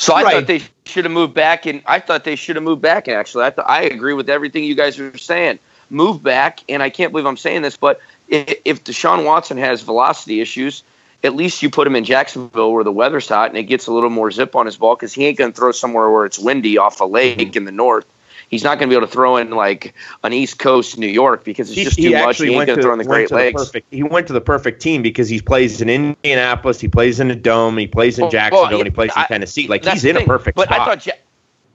[0.00, 0.34] So I right.
[0.34, 3.06] thought they should have moved back, and I thought they should have moved back.
[3.06, 5.58] Actually, I th- I agree with everything you guys are saying.
[5.90, 10.40] Move back, and I can't believe I'm saying this, but if Deshaun Watson has velocity
[10.40, 10.84] issues
[11.22, 13.92] at least you put him in Jacksonville where the weather's hot and it gets a
[13.92, 16.38] little more zip on his ball because he ain't going to throw somewhere where it's
[16.38, 17.58] windy off a lake mm-hmm.
[17.58, 18.06] in the north.
[18.50, 21.44] He's not going to be able to throw in like an East Coast New York
[21.44, 22.38] because it's just too he much.
[22.38, 23.60] He ain't going to throw in the Great Lakes.
[23.60, 27.20] The perfect, he went to the perfect team because he plays in Indianapolis, he plays
[27.20, 29.68] in a dome, he plays in Jacksonville, well, yeah, and he plays in Tennessee.
[29.68, 30.24] Like he's in thing.
[30.24, 30.80] a perfect but spot.
[30.80, 31.06] I thought.
[31.06, 31.12] Ja-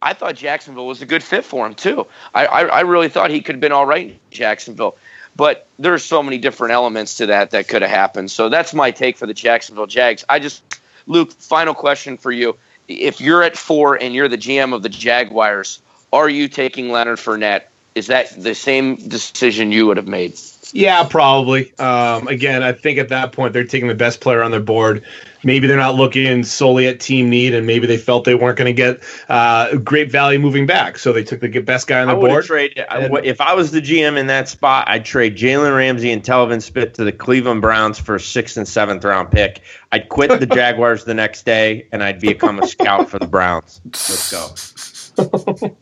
[0.01, 2.05] I thought Jacksonville was a good fit for him too.
[2.35, 4.95] I, I, I really thought he could have been all right in Jacksonville.
[5.35, 8.29] But there's so many different elements to that that could have happened.
[8.29, 10.23] So that's my take for the Jacksonville Jags.
[10.29, 10.63] I just,
[11.07, 12.55] Luke, final question for you.
[12.88, 15.81] If you're at four and you're the GM of the Jaguars,
[16.13, 17.63] are you taking Leonard Fournette?
[17.95, 20.37] Is that the same decision you would have made?
[20.73, 21.73] Yeah, probably.
[21.77, 25.05] Um, again, I think at that point they're taking the best player on their board.
[25.43, 28.73] Maybe they're not looking solely at team need, and maybe they felt they weren't going
[28.75, 32.15] to get uh, great value moving back, so they took the best guy on the
[32.15, 32.43] board.
[32.43, 36.23] Trade, and, if I was the GM in that spot, I'd trade Jalen Ramsey and
[36.23, 39.61] Telvin Smith to the Cleveland Browns for a sixth and seventh round pick.
[39.91, 43.81] I'd quit the Jaguars the next day, and I'd become a scout for the Browns.
[43.85, 44.84] Let's go.
[45.17, 45.78] All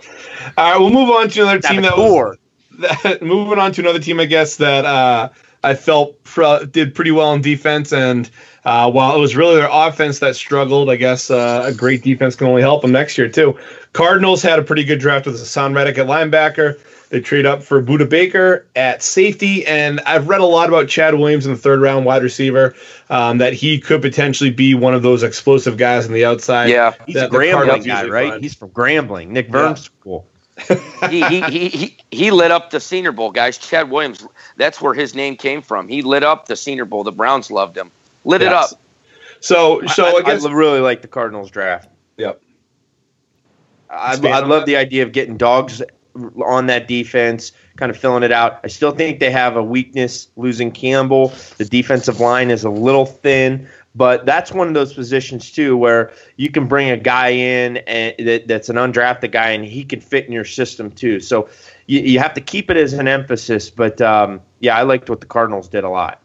[0.57, 2.37] right, we'll move on to another team that was
[2.79, 5.29] that, moving on to another team, I guess that uh,
[5.63, 6.17] I felt
[6.71, 8.29] did pretty well in defense, and
[8.65, 12.35] uh, while it was really their offense that struggled, I guess uh, a great defense
[12.35, 13.57] can only help them next year too.
[13.93, 16.79] Cardinals had a pretty good draft with Haason Reddick at linebacker.
[17.13, 21.13] They trade up for Budda Baker at safety, and I've read a lot about Chad
[21.13, 22.73] Williams in the third round wide receiver.
[23.11, 26.71] Um, that he could potentially be one of those explosive guys on the outside.
[26.71, 28.41] Yeah, he's a Grambling guy, right?
[28.41, 29.83] He's from Grambling, Nick Verme's yeah.
[29.83, 30.27] school
[31.11, 33.59] he, he, he, he lit up the Senior Bowl, guys.
[33.59, 34.25] Chad Williams,
[34.57, 35.87] that's where his name came from.
[35.87, 37.03] He lit up the Senior Bowl.
[37.03, 37.91] The Browns loved him.
[38.25, 38.47] Lit yes.
[38.49, 38.81] it up.
[39.39, 41.89] So, so I, I, guess, I really like the Cardinals draft.
[42.17, 42.41] Yep.
[43.89, 44.65] I, I love that.
[44.65, 45.83] the idea of getting dogs
[46.45, 48.59] on that defense, kind of filling it out.
[48.63, 51.33] I still think they have a weakness losing Campbell.
[51.57, 53.67] The defensive line is a little thin.
[53.95, 58.15] But that's one of those positions too where you can bring a guy in and
[58.27, 61.19] that, that's an undrafted guy and he can fit in your system too.
[61.19, 61.47] So
[61.85, 63.69] you, you have to keep it as an emphasis.
[63.69, 66.22] But um, yeah, I liked what the Cardinals did a lot.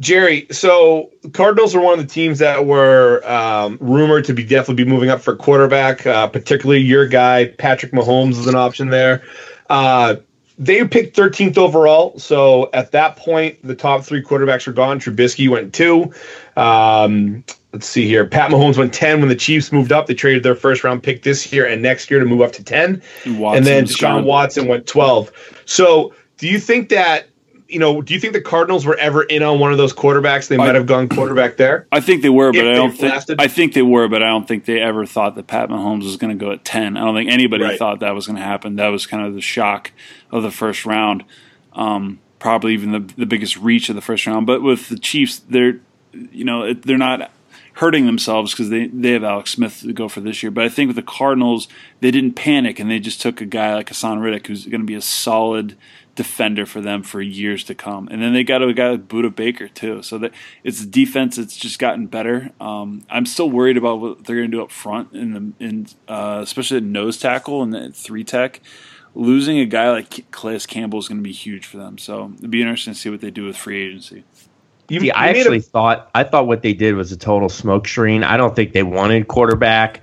[0.00, 4.84] Jerry, so Cardinals are one of the teams that were um, rumored to be definitely
[4.84, 9.22] be moving up for quarterback, uh, particularly your guy Patrick Mahomes is an option there.
[9.68, 10.16] Uh,
[10.60, 12.18] they picked 13th overall.
[12.18, 15.00] So at that point, the top three quarterbacks are gone.
[15.00, 16.12] Trubisky went two.
[16.54, 18.26] Um, let's see here.
[18.26, 20.06] Pat Mahomes went 10 when the Chiefs moved up.
[20.06, 22.62] They traded their first round pick this year and next year to move up to
[22.62, 23.02] 10.
[23.24, 25.32] And, and then Deshaun Watson went 12.
[25.64, 27.29] So do you think that
[27.70, 30.48] you know, do you think the Cardinals were ever in on one of those quarterbacks?
[30.48, 31.86] They might have gone quarterback there.
[31.92, 33.40] I think they were, but I don't think.
[33.40, 36.16] I think they were, but I don't think they ever thought that Pat Mahomes was
[36.16, 36.96] going to go at ten.
[36.96, 37.78] I don't think anybody right.
[37.78, 38.76] thought that was going to happen.
[38.76, 39.92] That was kind of the shock
[40.30, 41.24] of the first round.
[41.72, 44.46] Um, probably even the the biggest reach of the first round.
[44.46, 45.80] But with the Chiefs, they're
[46.12, 47.30] you know they're not
[47.74, 50.50] hurting themselves because they, they have Alex Smith to go for this year.
[50.50, 51.66] But I think with the Cardinals,
[52.00, 54.86] they didn't panic and they just took a guy like Haason Reddick, who's going to
[54.86, 55.76] be a solid
[56.14, 58.08] defender for them for years to come.
[58.10, 60.02] And then they got a guy like Budda Baker too.
[60.02, 60.32] So that
[60.64, 62.50] it's defense that's just gotten better.
[62.60, 65.86] Um, I'm still worried about what they're going to do up front in the in
[66.08, 68.60] uh, especially the nose tackle and the three tech.
[69.14, 71.98] Losing a guy like Calais Campbell is going to be huge for them.
[71.98, 74.22] So it'd be interesting to see what they do with free agency.
[74.88, 77.88] You, See, I actually a- thought I thought what they did was a total smoke
[77.88, 78.24] screen.
[78.24, 80.02] I don't think they wanted quarterback.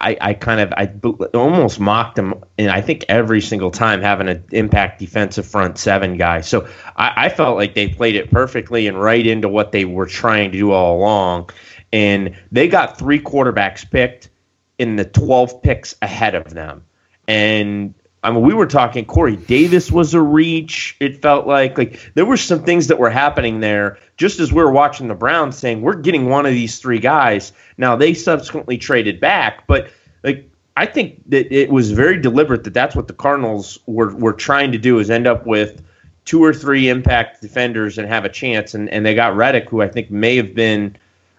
[0.00, 0.90] I, I kind of I
[1.36, 6.16] almost mocked him, and I think every single time having an impact defensive front seven
[6.16, 6.40] guy.
[6.40, 10.06] So I, I felt like they played it perfectly and right into what they were
[10.06, 11.50] trying to do all along.
[11.92, 14.30] And they got three quarterbacks picked
[14.78, 16.84] in the 12 picks ahead of them.
[17.28, 19.06] And I mean, we were talking.
[19.06, 20.94] Corey Davis was a reach.
[21.00, 23.98] It felt like like there were some things that were happening there.
[24.18, 27.52] Just as we were watching the Browns, saying we're getting one of these three guys.
[27.78, 29.90] Now they subsequently traded back, but
[30.22, 34.34] like I think that it was very deliberate that that's what the Cardinals were were
[34.34, 35.82] trying to do is end up with
[36.26, 38.74] two or three impact defenders and have a chance.
[38.74, 40.94] And and they got Reddick, who I think may have been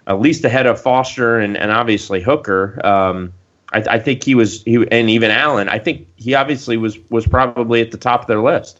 [0.08, 2.84] at least ahead of Foster and and obviously Hooker.
[2.84, 3.34] Um,
[3.72, 5.70] I, I, think he was he and even Allen.
[5.70, 8.80] I think he obviously was was probably at the top of their list.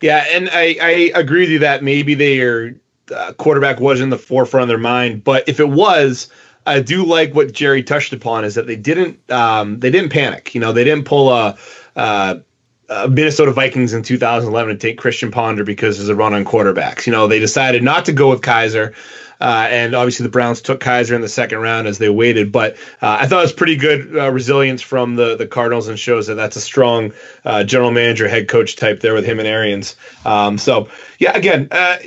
[0.00, 2.76] Yeah, and I, I agree with you that maybe their
[3.14, 6.30] uh, quarterback was in the forefront of their mind, but if it was,
[6.66, 10.54] I do like what Jerry touched upon is that they didn't um, they didn't panic.
[10.54, 11.58] You know, they didn't pull a.
[11.96, 12.40] Uh,
[12.88, 17.06] uh, Minnesota Vikings in 2011 to take Christian Ponder because there's a run on quarterbacks.
[17.06, 18.94] You know, they decided not to go with Kizer.
[19.40, 22.50] Uh, and obviously, the Browns took Kizer in the second round as they waited.
[22.50, 25.98] But uh, I thought it was pretty good uh, resilience from the, the Cardinals and
[25.98, 27.12] shows that that's a strong
[27.44, 29.96] uh, general manager, head coach type there with him and Arians.
[30.24, 31.98] Um, so, yeah, again, uh,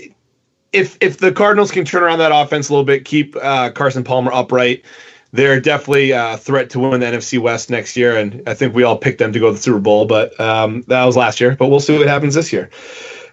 [0.74, 4.32] if if the Cardinals can turn around that offense a little bit, keep Carson Palmer
[4.34, 4.84] upright,
[5.32, 8.18] they're definitely a threat to win the NFC West next year.
[8.18, 10.84] And I think we all picked them to go to the Super Bowl, but um,
[10.84, 11.56] that was last year.
[11.56, 12.70] But we'll see what happens this year.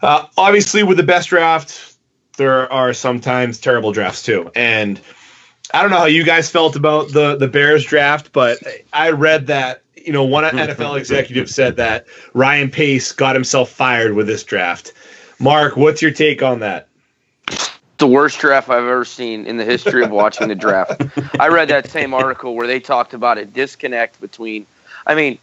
[0.02, 1.88] obviously, with the best draft
[2.38, 4.50] there are sometimes terrible drafts too.
[4.54, 4.98] And
[5.74, 8.58] I don't know how you guys felt about the the Bears draft, but
[8.94, 14.14] I read that you know one NFL executive said that Ryan Pace got himself fired
[14.14, 14.94] with this draft.
[15.38, 16.87] Mark, what's your take on that?
[17.98, 21.02] The worst draft I've ever seen in the history of watching the draft.
[21.40, 24.66] I read that same article where they talked about a disconnect between,
[25.06, 25.38] I mean,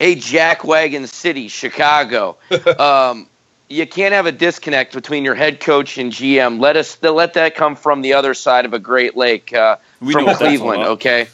[0.00, 2.36] a jackwagon city, Chicago,
[2.78, 3.28] um,
[3.68, 6.60] you can't have a disconnect between your head coach and GM.
[6.60, 10.34] Let us let that come from the other side of a Great Lake uh, from
[10.36, 10.82] Cleveland.
[10.82, 11.28] Okay,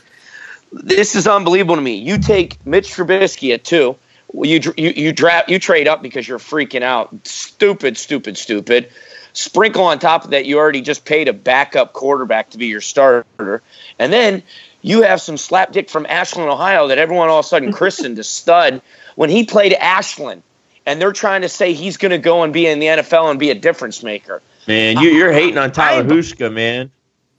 [0.73, 1.95] this is unbelievable to me.
[1.95, 3.97] You take Mitch Trubisky at two.
[4.33, 7.11] You you you draft you trade up because you're freaking out.
[7.27, 8.91] Stupid, stupid, stupid.
[9.33, 12.81] Sprinkle on top of that, you already just paid a backup quarterback to be your
[12.81, 13.63] starter,
[13.99, 14.43] and then
[14.83, 18.25] you have some slapdick from Ashland, Ohio, that everyone all of a sudden christened a
[18.25, 18.81] stud
[19.15, 20.43] when he played Ashland
[20.87, 23.39] and they're trying to say he's going to go and be in the NFL and
[23.39, 24.43] be a difference maker.
[24.67, 26.91] Man, you, are hating on Tyler Huska, man.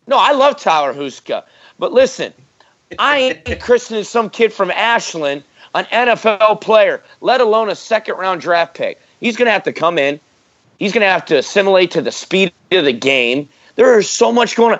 [0.08, 1.44] No, I love Tyler Huska.
[1.80, 2.34] But listen,
[3.00, 8.42] I ain't christening some kid from Ashland an NFL player, let alone a second round
[8.42, 9.00] draft pick.
[9.20, 10.20] He's going to have to come in.
[10.82, 13.48] He's going to have to assimilate to the speed of the game.
[13.76, 14.80] There is so much going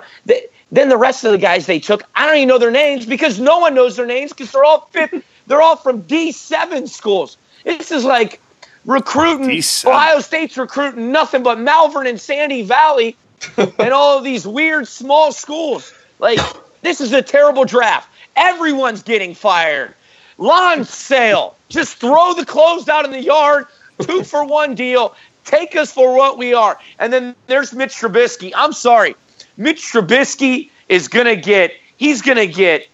[0.72, 3.38] Then the rest of the guys they took, I don't even know their names because
[3.38, 7.36] no one knows their names because they're all fifth, they're all from D7 schools.
[7.62, 8.40] This is like
[8.84, 9.94] recruiting Decent.
[9.94, 13.16] Ohio State's recruiting nothing but Malvern and Sandy Valley
[13.56, 15.94] and all of these weird small schools.
[16.18, 16.40] Like
[16.80, 18.08] this is a terrible draft.
[18.34, 19.94] Everyone's getting fired.
[20.36, 21.54] Lawn sale.
[21.68, 23.68] Just throw the clothes out in the yard.
[24.00, 25.14] Two for one deal.
[25.44, 26.78] Take us for what we are.
[26.98, 28.52] And then there's Mitch Trubisky.
[28.54, 29.16] I'm sorry.
[29.56, 31.74] Mitch Trubisky is gonna get.
[31.96, 32.88] He's gonna get.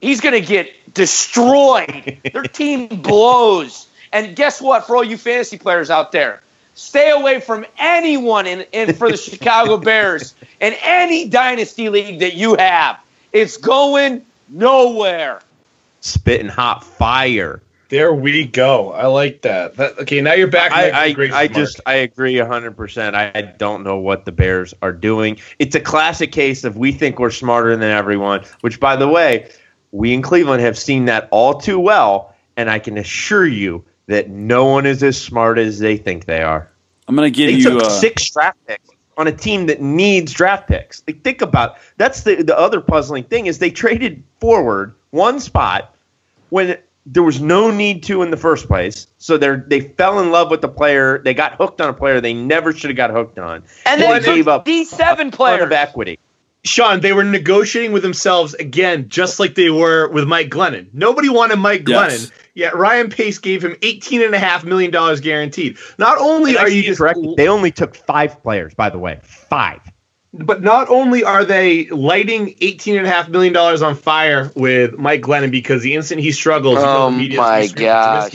[0.00, 2.18] He's gonna get destroyed.
[2.32, 3.86] Their team blows.
[4.12, 6.42] And guess what, for all you fantasy players out there,
[6.74, 12.34] stay away from anyone in, in for the Chicago Bears in any dynasty league that
[12.34, 13.00] you have.
[13.32, 15.42] It's going nowhere.
[16.00, 17.60] Spitting hot fire.
[17.90, 18.92] There we go.
[18.92, 19.76] I like that.
[19.76, 20.72] that okay, now you're back.
[20.72, 23.14] I, I, I just I agree hundred percent.
[23.14, 25.38] I don't know what the Bears are doing.
[25.58, 28.44] It's a classic case of we think we're smarter than everyone.
[28.62, 29.50] Which, by the way,
[29.90, 32.34] we in Cleveland have seen that all too well.
[32.56, 36.42] And I can assure you, that no one is as smart as they think they
[36.42, 36.68] are.
[37.06, 39.80] I'm going to give they you took uh, six draft picks on a team that
[39.80, 41.02] needs draft picks.
[41.06, 45.94] Like, think about that's the the other puzzling thing is they traded forward one spot
[46.48, 49.06] when there was no need to in the first place.
[49.18, 51.18] So they they fell in love with the player.
[51.18, 53.64] They got hooked on a player they never should have got hooked on.
[53.86, 56.18] And they gave up D seven players of equity.
[56.62, 60.88] Sean, they were negotiating with themselves again, just like they were with Mike Glennon.
[60.92, 62.32] Nobody wanted Mike Glennon, yes.
[62.52, 65.78] yet Ryan Pace gave him eighteen and a half million dollars guaranteed.
[65.96, 69.80] Not only are you just correct, they only took five players, by the way, five.
[70.32, 74.96] But not only are they lighting eighteen and a half million dollars on fire with
[74.96, 78.32] Mike Glennon because the instant he struggles, oh my god,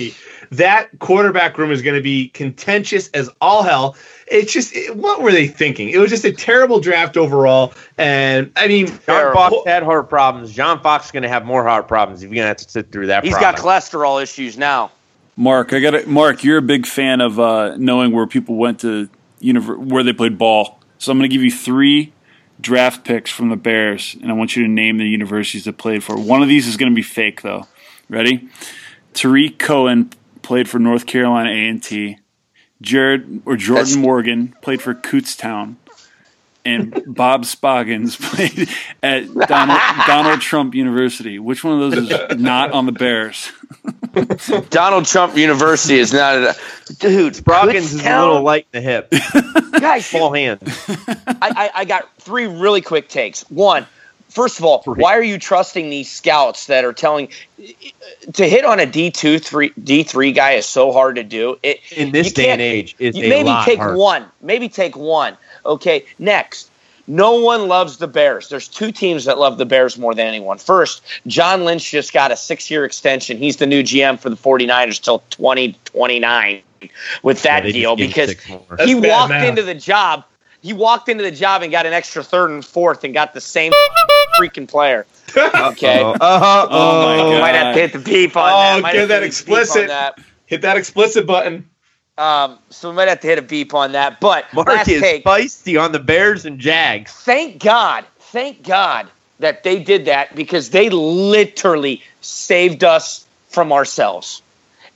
[0.51, 3.95] that quarterback room is going to be contentious as all hell
[4.27, 5.89] it's just it, what were they thinking?
[5.89, 7.73] It was just a terrible draft overall.
[7.97, 10.53] And I mean, John Fox had heart problems.
[10.53, 12.69] John Fox is going to have more heart problems if you're going to have to
[12.69, 13.23] sit through that.
[13.23, 13.55] He's problem.
[13.55, 14.91] got cholesterol issues now.
[15.37, 16.07] Mark, I got it.
[16.07, 19.09] Mark, you're a big fan of uh, knowing where people went to
[19.41, 20.79] univer- where they played ball.
[21.05, 22.13] So I'm going to give you three
[22.59, 26.03] draft picks from the Bears, and I want you to name the universities that played
[26.03, 26.17] for.
[26.17, 27.67] One of these is going to be fake, though.
[28.09, 28.49] Ready?
[29.13, 32.17] Tarik Cohen played for North Carolina A&T.
[32.81, 35.75] Jared or Jordan That's, Morgan played for Kutztown,
[36.65, 38.69] and Bob Spoggins played
[39.03, 41.39] at Donald, Donald, Trump University.
[41.39, 43.51] Which one of those is not on the Bears?
[44.69, 46.55] Donald Trump University is not a
[46.99, 47.33] dude.
[47.33, 49.13] Spoggins is a little light in the hip.
[49.79, 50.59] Guys, full hand.
[51.27, 53.43] I, I, I got three really quick takes.
[53.49, 53.85] One,
[54.35, 57.29] First of all, why are you trusting these scouts that are telling
[58.33, 61.57] to hit on a D two three D three guy is so hard to do.
[61.63, 63.95] It, in this day and age is maybe take hard.
[63.95, 65.37] one, maybe take one.
[65.65, 66.69] Okay, next,
[67.07, 68.49] No one loves the Bears.
[68.49, 70.57] There's two teams that love the Bears more than anyone.
[70.57, 73.37] First, John Lynch just got a six year extension.
[73.37, 76.61] He's the new GM for the 49ers till 2029
[77.23, 78.67] with that Yeah, deal just gave him because six.
[78.77, 79.47] That's he walked math.
[79.47, 80.23] into the job.
[80.61, 83.41] He walked into the job and got an extra third and fourth and got the
[83.41, 83.71] same
[84.39, 85.05] freaking player.
[85.37, 86.01] Okay.
[86.01, 86.67] Uh-huh.
[86.71, 87.41] Oh my God.
[87.41, 88.81] Might have to hit the beep on Oh, that.
[88.81, 89.87] Might get that hit the beep on explicit.
[89.89, 90.19] that.
[90.45, 91.69] Hit that explicit button.
[92.17, 94.19] Um, so we might have to hit a beep on that.
[94.21, 95.25] But Mark last is take.
[95.25, 97.11] feisty on the Bears and Jags.
[97.11, 99.09] Thank God, thank God
[99.39, 104.41] that they did that because they literally saved us from ourselves.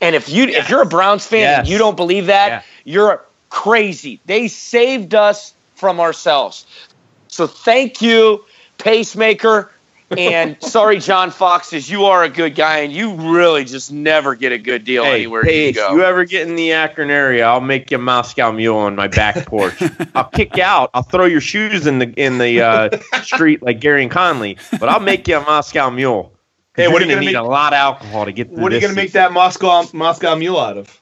[0.02, 2.62] And if you if you're a Browns fan and you don't believe that, Yeah.
[2.86, 4.20] you're crazy.
[4.26, 6.66] They saved us from ourselves.
[7.28, 8.46] So thank you,
[8.78, 9.72] pacemaker.
[10.18, 14.52] And sorry, John Foxes, you are a good guy, and you really just never get
[14.52, 15.94] a good deal Hey, anywhere hey, you if go.
[15.96, 19.08] you ever get in the Akron area, I'll make you a Moscow Mule on my
[19.08, 19.76] back porch.
[20.16, 20.90] I'll kick you out.
[20.94, 22.90] I'll throw your shoes in the in the uh,
[23.22, 26.34] street like Gareon Conley, but I'll make you a Moscow Mule.
[26.76, 28.32] Hey, Hey, what we're are you gonna gonna need make- a lot of alcohol to
[28.32, 31.02] get What are you going to make that Moscow Moscow Mule out of?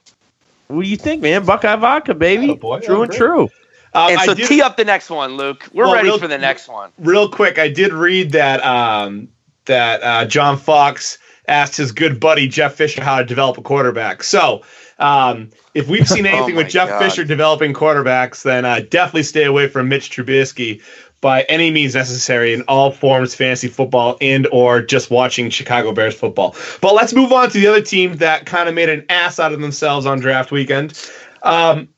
[0.66, 1.46] What do you think, man?
[1.46, 2.50] Buckeye vodka, baby.
[2.50, 2.80] Oh, boy.
[2.80, 3.18] True Oh, and great.
[3.18, 3.48] true.
[3.94, 5.68] Um, and so tee up the next one, Luke.
[5.72, 6.92] We're Well, ready real- for the next one.
[6.98, 9.28] real quick, I did read that um,
[9.64, 14.22] that uh, John Fox asked his good buddy Jeff Fisher how to develop a quarterback.
[14.22, 14.62] So,
[14.98, 16.98] um, if we've seen anything my with Jeff God.
[17.02, 20.82] Fisher developing quarterbacks, then uh, definitely stay away from Mitch Trubisky
[21.20, 26.14] by any means necessary in all forms, fantasy football and or just watching Chicago Bears
[26.14, 26.54] football.
[26.80, 29.52] But let's move on to the other team that kind of made an ass out
[29.52, 31.00] of themselves on draft weekend.
[31.42, 31.88] Um,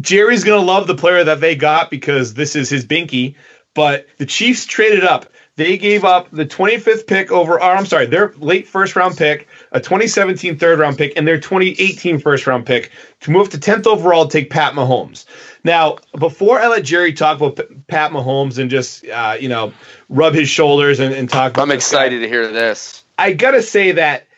[0.00, 3.36] Jerry's gonna love the player that they got because this is his binky.
[3.74, 5.30] But the Chiefs traded up.
[5.54, 9.48] They gave up the 25th pick over, or I'm sorry, their late first round pick,
[9.72, 13.86] a 2017 third round pick, and their 2018 first round pick to move to 10th
[13.86, 15.26] overall to take Pat Mahomes.
[15.64, 19.72] Now, before I let Jerry talk about Pat Mahomes and just, uh, you know,
[20.08, 23.02] rub his shoulders and, and talk about I'm this guy, excited to hear this.
[23.18, 24.28] I gotta say that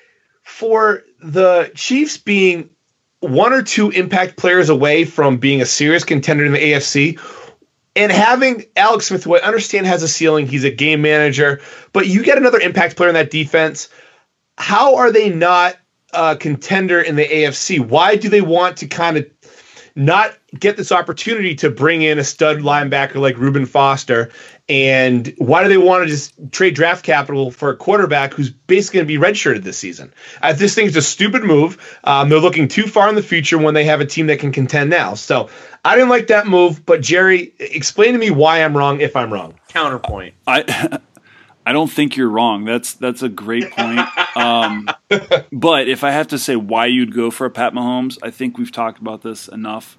[0.43, 2.71] for the Chiefs being
[3.21, 7.21] one or two impact players away from being a serious contender in the AFC,
[7.97, 11.61] and having Alex Smith, who I understand has a ceiling, he's a game manager,
[11.93, 13.89] but you get another impact player in that defense.
[14.59, 15.77] How are they not
[16.13, 17.81] a contender in the AFC?
[17.81, 19.27] Why do they want to kind of
[19.97, 24.31] not get this opportunity to bring in a stud linebacker like Reuben Foster?
[24.71, 28.99] And why do they want to just trade draft capital for a quarterback who's basically
[28.99, 30.15] going to be redshirted this season?
[30.41, 31.99] I this thing's a stupid move.
[32.05, 34.53] Um, they're looking too far in the future when they have a team that can
[34.53, 35.15] contend now.
[35.15, 35.51] So
[35.85, 36.87] I didn't like that move.
[36.87, 39.59] But Jerry, explain to me why I'm wrong if I'm wrong.
[39.67, 40.35] Counterpoint.
[40.47, 41.01] I
[41.67, 42.65] I don't think you're wrong.
[42.65, 44.07] That's that's a great point.
[44.37, 44.89] Um,
[45.53, 48.57] but if I have to say why you'd go for a Pat Mahomes, I think
[48.57, 49.99] we've talked about this enough.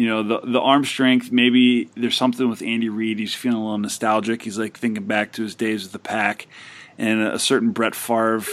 [0.00, 1.30] You know, the the arm strength.
[1.30, 3.18] Maybe there's something with Andy Reid.
[3.18, 4.40] He's feeling a little nostalgic.
[4.40, 6.46] He's like thinking back to his days with the Pack,
[6.96, 8.50] and a certain Brett Favre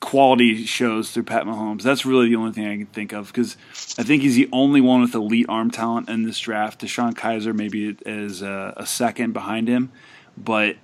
[0.00, 1.82] quality shows through Pat Mahomes.
[1.82, 3.58] That's really the only thing I can think of because
[3.98, 6.80] I think he's the only one with elite arm talent in this draft.
[6.80, 9.92] DeShone Kizer maybe is a, uh, a second behind him,
[10.34, 10.76] but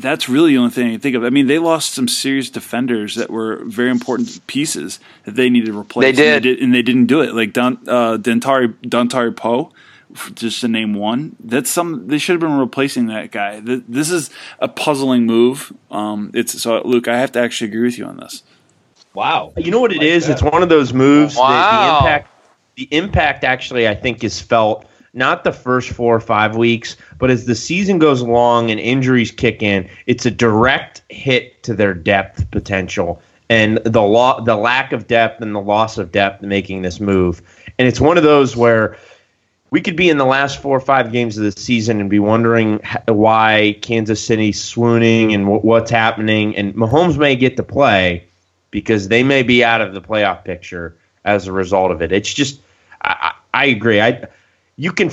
[0.00, 1.24] that's really the only thing I can think of.
[1.24, 5.66] I mean, they lost some serious defenders that were very important pieces that they needed
[5.72, 6.16] to replace.
[6.16, 6.58] They and did.
[6.60, 7.34] and they didn't do it.
[7.34, 9.72] Like Don, uh, Dentari Dontari Poe,
[10.34, 11.36] just to name one.
[11.40, 12.06] That's some.
[12.08, 13.60] They should have been replacing that guy.
[13.62, 15.72] This is a puzzling move.
[15.90, 17.08] Um, it's so Luke.
[17.08, 18.42] I have to actually agree with you on this.
[19.14, 19.52] Wow.
[19.56, 20.26] You know what it Like is?
[20.26, 20.34] that.
[20.34, 21.34] It's one of those moves.
[21.34, 21.90] that Wow.
[21.90, 22.30] the impact,
[22.76, 24.84] the impact actually, I think, is felt
[25.14, 29.30] not the first four or five weeks, but as the season goes along and injuries
[29.30, 34.92] kick in, it's a direct hit to their depth potential and the lo- the lack
[34.92, 37.40] of depth and the loss of depth making this move.
[37.78, 38.96] And it's one of those where
[39.70, 42.18] we could be in the last four or five games of the season and be
[42.18, 46.56] wondering why Kansas City's swooning and wh- what's happening.
[46.56, 48.24] And Mahomes may get to play
[48.70, 52.12] because they may be out of the playoff picture as a result of it.
[52.12, 52.60] It's just,
[53.02, 54.00] I I agree.
[54.00, 54.26] I
[54.78, 55.10] you can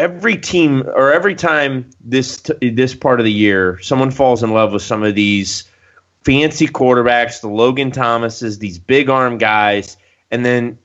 [0.00, 4.72] every team or every time this this part of the year, someone falls in love
[4.72, 5.68] with some of these
[6.22, 9.96] fancy quarterbacks, the Logan Thomases, these big arm guys,
[10.30, 10.78] and then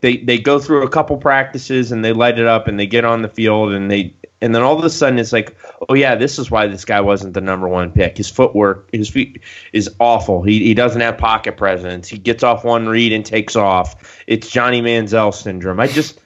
[0.00, 3.04] they they go through a couple practices and they light it up and they get
[3.04, 5.56] on the field and they and then all of a sudden it's like,
[5.88, 8.16] oh yeah, this is why this guy wasn't the number one pick.
[8.16, 9.42] His footwork, his feet
[9.74, 10.42] is awful.
[10.42, 12.08] He he doesn't have pocket presence.
[12.08, 14.22] He gets off one read and takes off.
[14.26, 15.80] It's Johnny Manziel syndrome.
[15.80, 16.20] I just,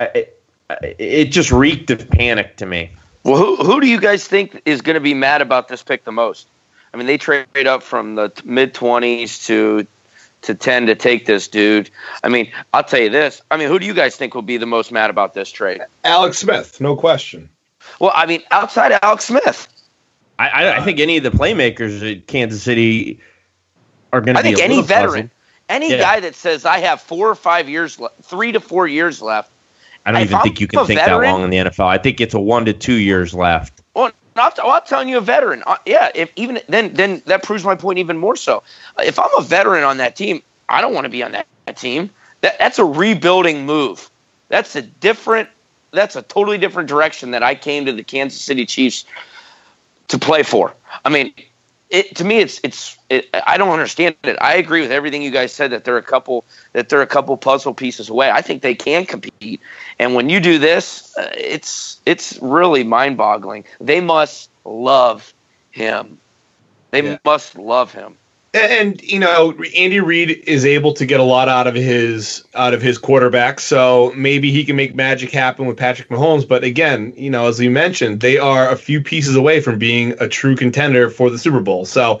[0.00, 0.40] it,
[0.98, 2.90] it just reeked of panic to me.
[3.22, 6.04] Well, who, who do you guys think is going to be mad about this pick
[6.04, 6.46] the most?
[6.92, 9.86] I mean, they trade up from the mid 20s to
[10.42, 11.90] to 10 to take this dude.
[12.24, 13.42] I mean, I'll tell you this.
[13.50, 15.82] I mean, who do you guys think will be the most mad about this trade?
[16.02, 17.50] Alex Smith, no question.
[18.00, 19.68] Well, I mean, outside of Alex Smith,
[20.38, 23.20] I, I, I think any of the playmakers at Kansas City
[24.14, 24.48] are going to I be.
[24.48, 25.30] think a any little veteran, puzzled.
[25.68, 25.98] any Yeah.
[25.98, 29.50] guy that says I have four or five years, le- three to four years left.
[30.06, 31.86] I don't even I'm think you can think veteran- that long in the NFL.
[31.86, 33.80] I think it's a one to two years left.
[33.94, 35.62] Well, I'm, I'm telling you, a veteran.
[35.66, 38.62] Uh, yeah, if even then, then that proves my point even more so.
[38.98, 41.46] Uh, If I'm a veteran on that team, I don't want to be on that,
[41.66, 42.10] that team.
[42.40, 44.08] That that's a rebuilding move.
[44.48, 45.48] That's a different.
[45.92, 49.04] That's a totally different direction that I came to the Kansas City Chiefs
[50.08, 50.74] to play for.
[51.04, 51.34] I mean,
[51.90, 52.98] it to me, it's it's.
[53.10, 54.36] It, I don't understand it.
[54.40, 57.36] I agree with everything you guys said that they're a couple that they're a couple
[57.36, 58.30] puzzle pieces away.
[58.30, 59.60] I think they can compete,
[59.98, 63.64] and when you do this, uh, it's it's really mind boggling.
[63.80, 65.34] They must love
[65.72, 66.20] him.
[66.92, 67.18] They Yeah.
[67.24, 68.19] must love him.
[68.52, 72.74] And, you know, Andy Reid is able to get a lot out of his out
[72.74, 76.48] of his quarterback, so maybe he can make magic happen with Patrick Mahomes.
[76.48, 80.16] But again, you know, as we mentioned, they are a few pieces away from being
[80.18, 81.84] a true contender for the Super Bowl.
[81.84, 82.20] So,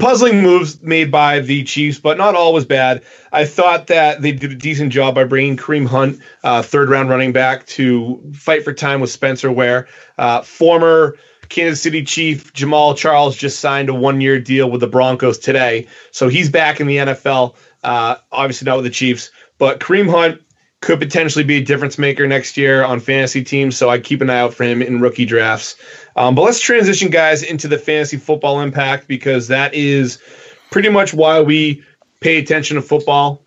[0.00, 3.04] puzzling moves made by the Chiefs, but not all was bad.
[3.30, 7.10] I thought that they did a decent job by bringing Kareem Hunt, uh, third round
[7.10, 9.86] running back, to fight for time with Spencer Ware,
[10.18, 11.16] uh, former.
[11.48, 15.86] Kansas City Chief Jamal Charles just signed a one year deal with the Broncos today.
[16.10, 17.56] So he's back in the NFL.
[17.82, 20.40] Uh, obviously, not with the Chiefs, but Kareem Hunt
[20.80, 23.76] could potentially be a difference maker next year on fantasy teams.
[23.76, 25.76] So I keep an eye out for him in rookie drafts.
[26.16, 30.22] Um, but let's transition, guys, into the fantasy football impact because that is
[30.70, 31.82] pretty much why we
[32.20, 33.42] pay attention to football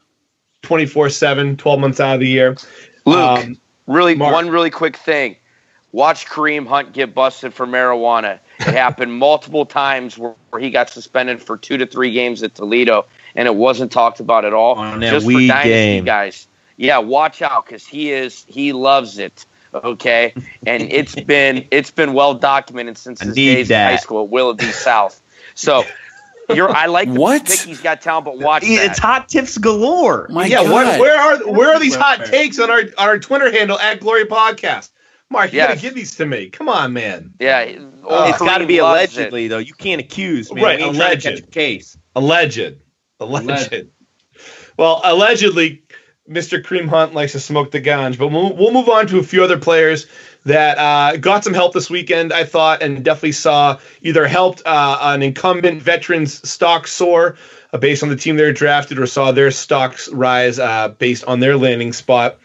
[0.64, 2.56] 24 7, 12 months out of the year.
[3.06, 4.34] Luke, Um, really, Mark.
[4.34, 5.36] one really quick thing.
[5.92, 8.40] Watch Kareem Hunt get busted for marijuana.
[8.60, 12.56] It happened multiple times where, where he got suspended for two to three games at
[12.56, 14.76] Toledo, and it wasn't talked about at all.
[14.76, 16.06] On that Just for dynasty game.
[16.06, 19.46] guys, yeah, watch out because he is he loves it.
[19.74, 20.34] Okay,
[20.68, 24.30] and it's been it's been well documented since his need days in high school at
[24.30, 25.22] Willoughby South.
[25.56, 25.84] So,
[26.54, 27.46] you're I like the What?
[27.46, 29.00] pick he's got talent, but watch It's that.
[29.00, 30.28] hot tips galore.
[30.30, 30.72] My yeah, God.
[30.72, 32.42] what, where are where are these hot Everywhere.
[32.44, 34.90] takes on our on our Twitter handle at Glory Podcast?
[35.30, 35.68] Mark, you Yes.
[35.70, 36.50] gotta give these to me.
[36.50, 37.34] Come on, man.
[37.40, 37.66] Yeah,
[38.10, 39.18] Oh, it's got to be loves it.
[39.18, 39.58] allegedly, though.
[39.58, 40.64] You can't accuse, man.
[40.64, 41.24] Right, We to alleged.
[41.24, 41.98] catch a case.
[42.16, 42.76] Alleged.
[43.20, 43.88] Alleged.
[44.78, 45.82] Well, allegedly,
[46.30, 46.62] Mr.
[46.64, 49.44] Kareem Hunt likes to smoke the ganj, but we'll, we'll move on to a few
[49.44, 50.08] other players
[50.46, 54.98] that uh, got some help this weekend, I thought, and definitely saw either helped uh,
[55.02, 57.36] an incumbent veteran's stock soar
[57.74, 61.40] uh, based on the team they're drafted or saw their stocks rise uh, based on
[61.42, 62.40] their landing spot.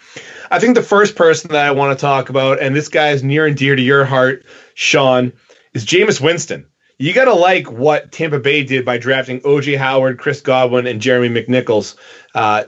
[0.53, 3.23] I think the first person that I want to talk about, and this guy is
[3.23, 4.45] near and dear to your heart,
[4.75, 5.33] Sean,
[5.73, 6.67] is Jameis Winston.
[6.99, 11.01] You got to like what Tampa Bay did by drafting OJ Howard, Chris Godwin, and
[11.01, 11.97] Jeremy McNichols.
[12.35, 12.65] Uh,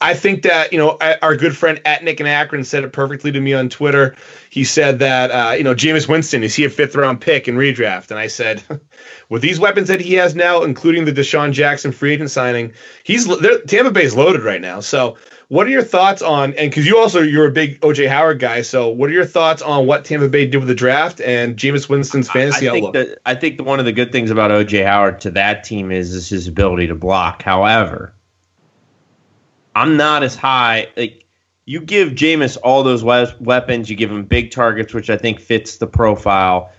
[0.00, 3.30] I think that you know our good friend at Nick and Akron said it perfectly
[3.32, 4.16] to me on Twitter.
[4.50, 7.56] He said that uh, you know Jameis Winston is he a fifth round pick in
[7.56, 8.62] redraft, and I said,
[9.28, 12.74] with these weapons that he has now, including the DeSean Jackson free agent signing,
[13.04, 13.26] he's
[13.66, 14.80] Tampa Bay's loaded right now.
[14.80, 15.18] So,
[15.52, 16.54] what are your thoughts on?
[16.54, 19.60] And because you also you're a big OJ Howard guy, so what are your thoughts
[19.60, 22.94] on what Tampa Bay did with the draft and Jameis Winston's fantasy I think outlook?
[22.94, 26.14] that I think one of the good things about OJ Howard to that team is,
[26.14, 27.42] is his ability to block.
[27.42, 28.14] However,
[29.76, 30.88] I'm not as high.
[30.96, 31.26] Like
[31.66, 35.38] you give Jameis all those we- weapons, you give him big targets, which I think
[35.38, 36.72] fits the profile.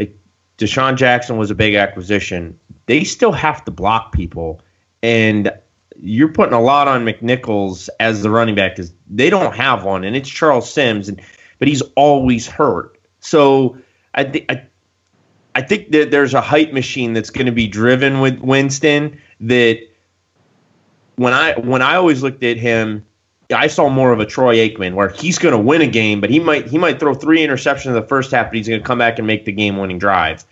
[0.00, 0.18] Like
[0.58, 2.58] DeSean Jackson was a big acquisition.
[2.86, 4.62] They still have to block people,
[5.00, 5.55] and
[6.00, 10.04] you're putting a lot on McNichols as the running back because they don't have one,
[10.04, 11.20] and it's Charles Sims, and
[11.58, 12.98] but he's always hurt.
[13.20, 13.78] So
[14.14, 14.66] I think I,
[15.54, 19.20] I think that there's a hype machine that's going to be driven with Winston.
[19.40, 19.80] That
[21.16, 23.04] when I when I always looked at him,
[23.54, 26.30] I saw more of a Troy Aikman where he's going to win a game, but
[26.30, 28.86] he might he might throw three interceptions in the first half, but he's going to
[28.86, 30.44] come back and make the game winning drive.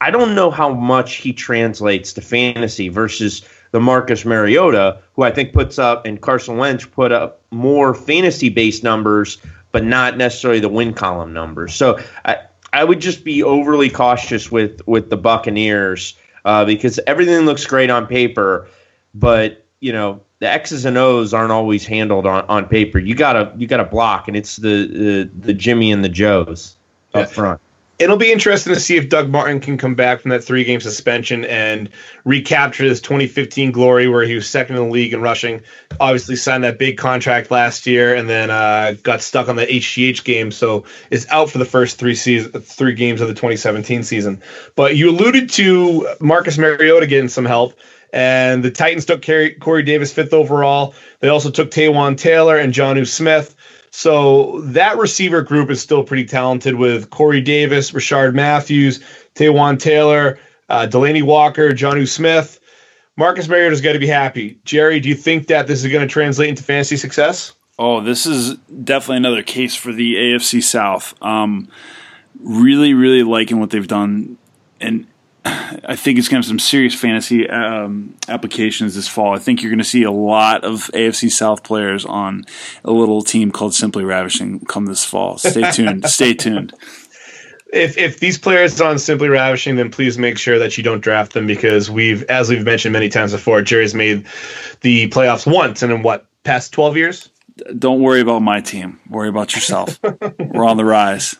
[0.00, 5.30] I don't know how much he translates to fantasy versus the Marcus Mariota, who I
[5.30, 9.38] think puts up and Carson Wentz put up more fantasy based numbers,
[9.72, 11.74] but not necessarily the win column numbers.
[11.74, 12.38] So I,
[12.72, 17.90] I would just be overly cautious with with the Buccaneers uh, because everything looks great
[17.90, 18.68] on paper,
[19.14, 22.98] but you know the X's and O's aren't always handled on, on paper.
[22.98, 26.76] You gotta you gotta block, and it's the the, the Jimmy and the Joes
[27.14, 27.60] up front.
[27.98, 30.80] It'll be interesting to see if Doug Martin can come back from that three game
[30.80, 31.90] suspension and
[32.24, 35.62] recapture his 2015 glory where he was second in the league in rushing.
[35.98, 40.22] Obviously, signed that big contract last year and then uh, got stuck on the HGH
[40.22, 44.40] game, so is out for the first three season, three games of the 2017 season.
[44.76, 47.78] But you alluded to Marcus Mariota getting some help.
[48.10, 49.22] And the Titans took
[49.60, 50.94] Corey, Davis fifth overall.
[51.20, 53.54] They also took Taywan Taylor and Jonnu Smith.
[53.90, 59.02] So that receiver group is still pretty talented with Corey Davis, Rishard Matthews,
[59.34, 62.60] Taywan Taylor, uh, Delanie Walker, Jonnu Smith.
[63.16, 64.60] Marcus Mariota's got to be happy.
[64.64, 67.52] Jerry, do you think that this is going to translate into fantasy success?
[67.78, 71.14] Oh, this is definitely another case for the AFC South.
[71.22, 71.68] Um,
[72.40, 74.36] really, really liking what they've done,
[74.80, 75.06] and
[75.48, 79.34] I think it's going to have some serious fantasy um, applications this fall.
[79.34, 82.44] I think you're going to see a lot of AFC South players on
[82.84, 85.38] a little team called Simply Ravishing come this fall.
[85.38, 86.08] Stay tuned.
[86.08, 86.74] Stay tuned.
[87.72, 91.00] If if these players are on Simply Ravishing, then please make sure that you don't
[91.00, 94.26] draft them because we've, as we've mentioned many times before, Jerry's made
[94.80, 97.28] the playoffs once, and in what past twelve years?
[97.78, 99.00] Don't worry about my team.
[99.10, 99.98] Worry about yourself.
[100.38, 101.36] We're on the rise.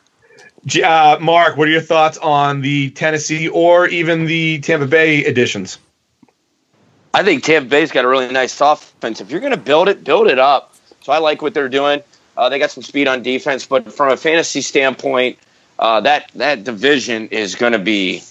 [0.77, 5.79] Uh, Mark, what are your thoughts on the Tennessee or even the Tampa Bay additions?
[7.15, 9.21] I think Tampa Bay's got a really nice offense.
[9.21, 10.75] If you're going to build it, build it up.
[11.01, 12.03] So I like what they're doing.
[12.37, 15.39] Uh, they got some speed on defense, but from a fantasy standpoint,
[15.79, 18.23] uh, that that division is going to be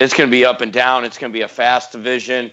[0.00, 1.04] it's going to be up and down.
[1.04, 2.50] It's going to be a fast division.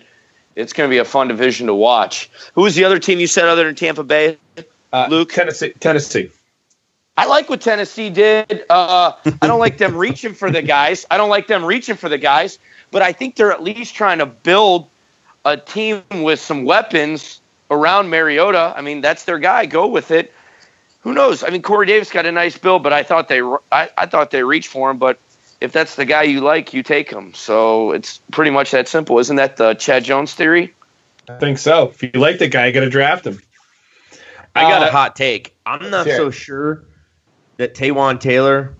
[0.55, 2.29] It's going to be a fun division to watch.
[2.53, 4.37] Who was the other team you said other than Tampa Bay?
[4.93, 5.71] Uh, Luke, Tennessee.
[5.79, 6.29] Tennessee.
[7.17, 8.65] I like what Tennessee did.
[8.69, 11.05] Uh, I don't like them reaching for the guys.
[11.11, 12.57] I don't like them reaching for the guys,
[12.89, 14.87] but I think they're at least trying to build
[15.43, 18.73] a team with some weapons around Mariota.
[18.75, 19.65] I mean, that's their guy.
[19.65, 20.33] Go with it.
[21.01, 21.43] Who knows?
[21.43, 24.31] I mean, Corey Davis got a nice build, but I thought they I, I thought
[24.31, 24.97] they reached for him.
[24.97, 25.19] But
[25.59, 27.33] if that's the guy you like, you take him.
[27.33, 29.19] So it's pretty much that simple.
[29.19, 30.73] Isn't that the Chad Jones theory?
[31.27, 31.89] I think so.
[31.89, 33.41] If you like the guy, you got to draft him.
[34.55, 35.55] I got uh, a hot take.
[35.65, 36.83] I'm not so sure
[37.61, 38.73] that Taywan Taylor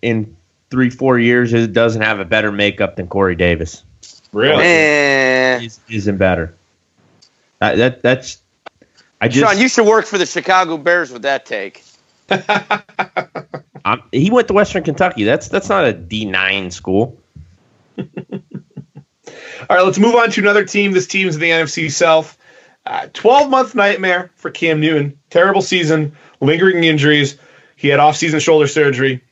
[0.00, 0.36] in
[0.70, 3.82] three, four years doesn't have a better makeup than Corey Davis.
[4.32, 4.62] Really?
[4.64, 5.68] Eh.
[5.88, 6.54] isn't better.
[7.60, 8.40] Uh, that that's.
[9.20, 11.82] I just, Sean, you should work for the Chicago Bears with that take.
[14.12, 15.24] he went to Western Kentucky.
[15.24, 17.18] That's that's not a D nine school.
[17.98, 18.04] All
[19.68, 20.92] right, let's move on to another team.
[20.92, 22.38] This team's in the NFC South.
[23.14, 25.18] Twelve uh, month nightmare for Cam Newton.
[25.30, 27.36] Terrible season, lingering injuries.
[27.78, 29.22] He had off-season shoulder surgery,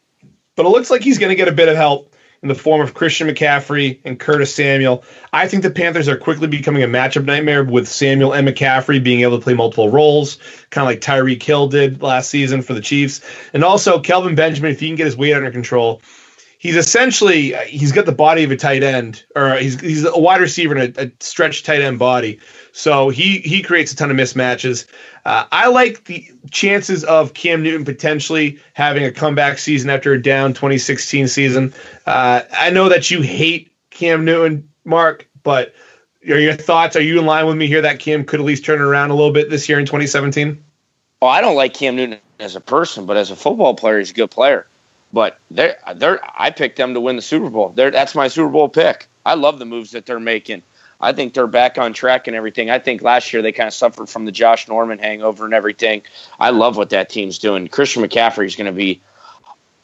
[0.54, 2.80] but it looks like he's going to get a bit of help in the form
[2.80, 5.02] of Christian McCaffrey and Curtis Samuel.
[5.32, 9.22] I think the Panthers are quickly becoming a matchup nightmare with Samuel and McCaffrey being
[9.22, 10.38] able to play multiple roles,
[10.70, 13.20] kind of like Tyreek Hill did last season for the Chiefs.
[13.52, 16.00] And also Kelvin Benjamin, if he can get his weight under control,
[16.58, 20.40] he's essentially he's got the body of a tight end, or he's he's a wide
[20.40, 22.40] receiver in a, a stretched tight end body.
[22.72, 24.86] So he he creates a ton of mismatches.
[25.24, 30.22] Uh, I like the chances of Cam Newton potentially having a comeback season after a
[30.22, 31.74] down 2016 season.
[32.06, 35.74] Uh, I know that you hate Cam Newton, Mark, but
[36.28, 36.96] are your thoughts?
[36.96, 39.14] Are you in line with me here that Cam could at least turn around a
[39.14, 40.62] little bit this year in 2017?
[41.22, 44.10] Oh, I don't like Cam Newton as a person, but as a football player, he's
[44.10, 44.66] a good player.
[45.16, 47.70] But they're, they're, I picked them to win the Super Bowl.
[47.70, 49.08] They're, that's my Super Bowl pick.
[49.24, 50.62] I love the moves that they're making.
[51.00, 52.68] I think they're back on track and everything.
[52.68, 56.02] I think last year they kind of suffered from the Josh Norman hangover and everything.
[56.38, 57.66] I love what that team's doing.
[57.68, 59.00] Christian McCaffrey is going to be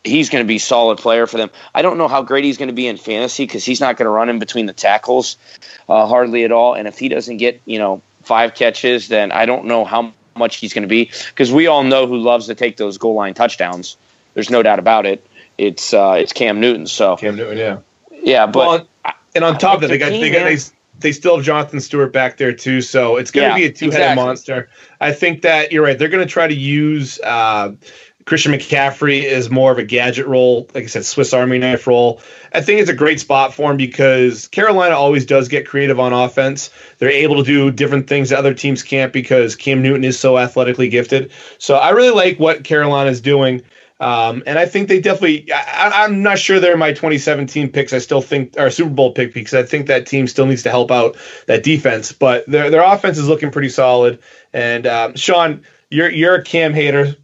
[0.05, 1.51] he's going to be solid player for them.
[1.75, 4.05] I don't know how great he's going to be in fantasy because he's not going
[4.05, 5.39] to run in between the tackles
[5.89, 6.75] uh, hardly at all.
[6.75, 10.57] And if he doesn't get you know five catches, then I don't know how much
[10.57, 13.33] he's going to be because we all know who loves to take those goal line
[13.33, 13.97] touchdowns.
[14.35, 15.27] There's no doubt about it.
[15.59, 16.87] It's uh, it's Cam Newton.
[16.87, 17.81] So Cam Newton, yeah,
[18.11, 18.47] yeah.
[18.47, 20.59] But well, and on top of that, they got team, they got they,
[21.01, 22.81] they still have Jonathan Stewart back there too.
[22.81, 24.25] So it's going to yeah, be a two headed exactly.
[24.25, 24.71] monster.
[25.01, 25.99] I think that you're right.
[25.99, 27.21] They're going to try to use.
[27.21, 27.75] Uh,
[28.25, 32.21] Christian McCaffrey is more of a gadget role, like I said, Swiss Army knife role.
[32.53, 36.13] I think it's a great spot for him because Carolina always does get creative on
[36.13, 36.71] offense.
[36.99, 40.39] They're able to do different things that other teams can't because Cam Newton is so
[40.39, 41.33] athletically gifted.
[41.59, 43.63] So I really like what Carolina is doing.
[44.03, 45.53] Um, and I think they definitely.
[45.53, 47.93] I, am not sure they're my 2017 picks.
[47.93, 50.71] I still think or Super Bowl pick because I think that team still needs to
[50.71, 52.11] help out that defense.
[52.11, 54.21] But their their offense is looking pretty solid.
[54.53, 57.15] And um, Sean, you're you're a Cam hater.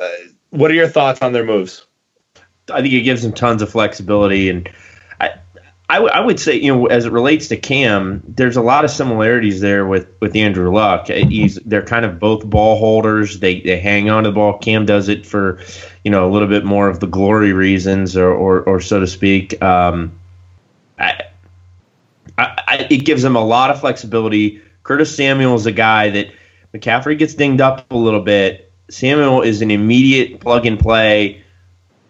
[0.00, 0.08] Uh,
[0.50, 1.84] what are your thoughts on their moves?
[2.72, 4.70] I think it gives them tons of flexibility and
[5.90, 8.84] I, w- I would say, you know, as it relates to Cam, there's a lot
[8.84, 11.08] of similarities there with, with Andrew Luck.
[11.08, 13.40] Uh, he's they're kind of both ball holders.
[13.40, 14.58] They they hang on to the ball.
[14.58, 15.60] Cam does it for,
[16.04, 19.06] you know, a little bit more of the glory reasons, or or, or so to
[19.06, 19.62] speak.
[19.62, 20.12] Um,
[20.98, 21.24] I,
[22.36, 24.62] I, it gives them a lot of flexibility.
[24.82, 26.32] Curtis Samuel is a guy that
[26.74, 28.70] McCaffrey gets dinged up a little bit.
[28.90, 31.44] Samuel is an immediate plug and play,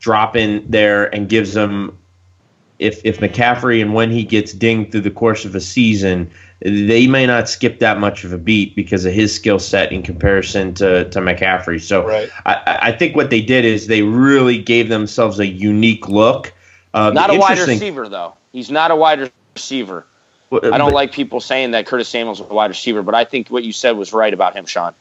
[0.00, 1.98] drop in there and gives them
[2.78, 7.06] if if McCaffrey and when he gets dinged through the course of a season, they
[7.06, 10.74] may not skip that much of a beat because of his skill set in comparison
[10.74, 11.80] to, to McCaffrey.
[11.80, 12.30] So Right.
[12.46, 16.52] I, I think what they did is they really gave themselves a unique look.
[16.94, 18.34] Um, Not a wide receiver though.
[18.52, 20.06] He's not a wide receiver.
[20.50, 23.24] Well, I don't but like people saying that Curtis Samuel's a wide receiver, but I
[23.24, 24.94] think what you said was right about him, Sean.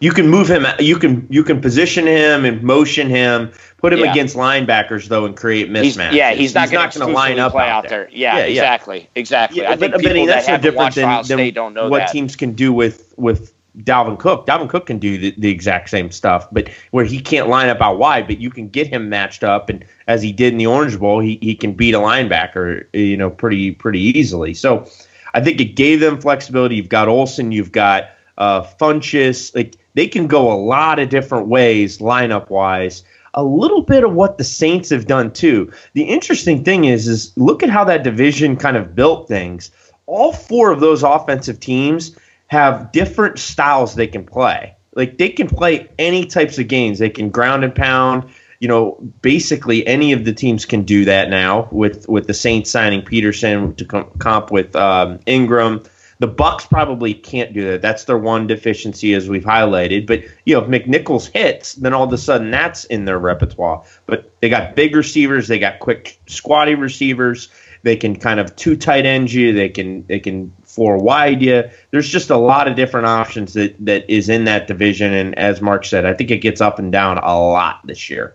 [0.00, 0.64] You can move him.
[0.78, 3.50] You can you can position him and motion him.
[3.78, 4.10] Put him Yeah.
[4.12, 6.12] against linebackers though and create He's, mismatches.
[6.12, 8.04] yeah, he's not going gonna to line up out out there.
[8.04, 8.08] there.
[8.12, 8.46] Yeah, Yeah, yeah.
[8.50, 9.62] exactly, exactly.
[9.62, 11.98] Yeah, I think but, people but that that's no different than, than don't know what
[11.98, 12.10] that.
[12.12, 14.46] teams can do with with Dalvin Cook.
[14.46, 17.80] Dalvin Cook can do the, the exact same stuff, but where he can't line up
[17.80, 20.66] out wide, but you can get him matched up, and as he did in the
[20.66, 24.54] Orange Bowl, he, he can beat a linebacker, you know, pretty pretty easily.
[24.54, 24.88] So
[25.34, 26.76] I think it gave them flexibility.
[26.76, 31.48] You've got Olsen, you've got uh, Funchess, like they can go a lot of different
[31.48, 33.02] ways lineup wise.
[33.34, 35.72] A little bit of what the Saints have done too.
[35.94, 39.72] The interesting thing is, is look at how that division kind of built things.
[40.06, 44.76] All four of those offensive teams have different styles they can play.
[44.94, 47.00] Like they can play any types of games.
[47.00, 48.30] They can ground and pound.
[48.60, 52.70] You know, basically any of the teams can do that now with with the Saints
[52.70, 55.82] signing Peterson to comp with um, Ingram.
[56.20, 57.82] The Bucks probably can't do that.
[57.82, 60.06] That's their one deficiency, as we've highlighted.
[60.06, 63.84] But you know, if McNichols hits, then all of a sudden that's in their repertoire.
[64.06, 65.48] But they got big receivers.
[65.48, 67.48] They got quick, squatty receivers.
[67.82, 69.52] They can kind of two tight end you.
[69.52, 71.64] They can they can four wide you.
[71.92, 75.12] There's just a lot of different options that that is in that division.
[75.12, 78.34] And as Mark said, I think it gets up and down a lot this year.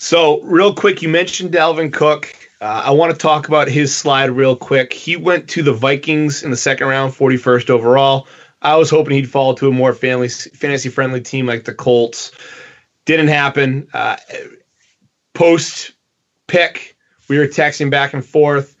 [0.00, 2.32] So, real quick, you mentioned Dalvin Cook.
[2.60, 4.92] Uh, I want to talk about his slide real quick.
[4.92, 8.26] He went to the Vikings in the second round, 41st overall.
[8.60, 12.32] I was hoping he'd fall to a more family fantasy friendly team like the Colts.
[13.04, 13.88] Didn't happen.
[13.94, 14.16] Uh,
[15.34, 15.92] Post
[16.48, 16.96] pick,
[17.28, 18.76] we were texting back and forth.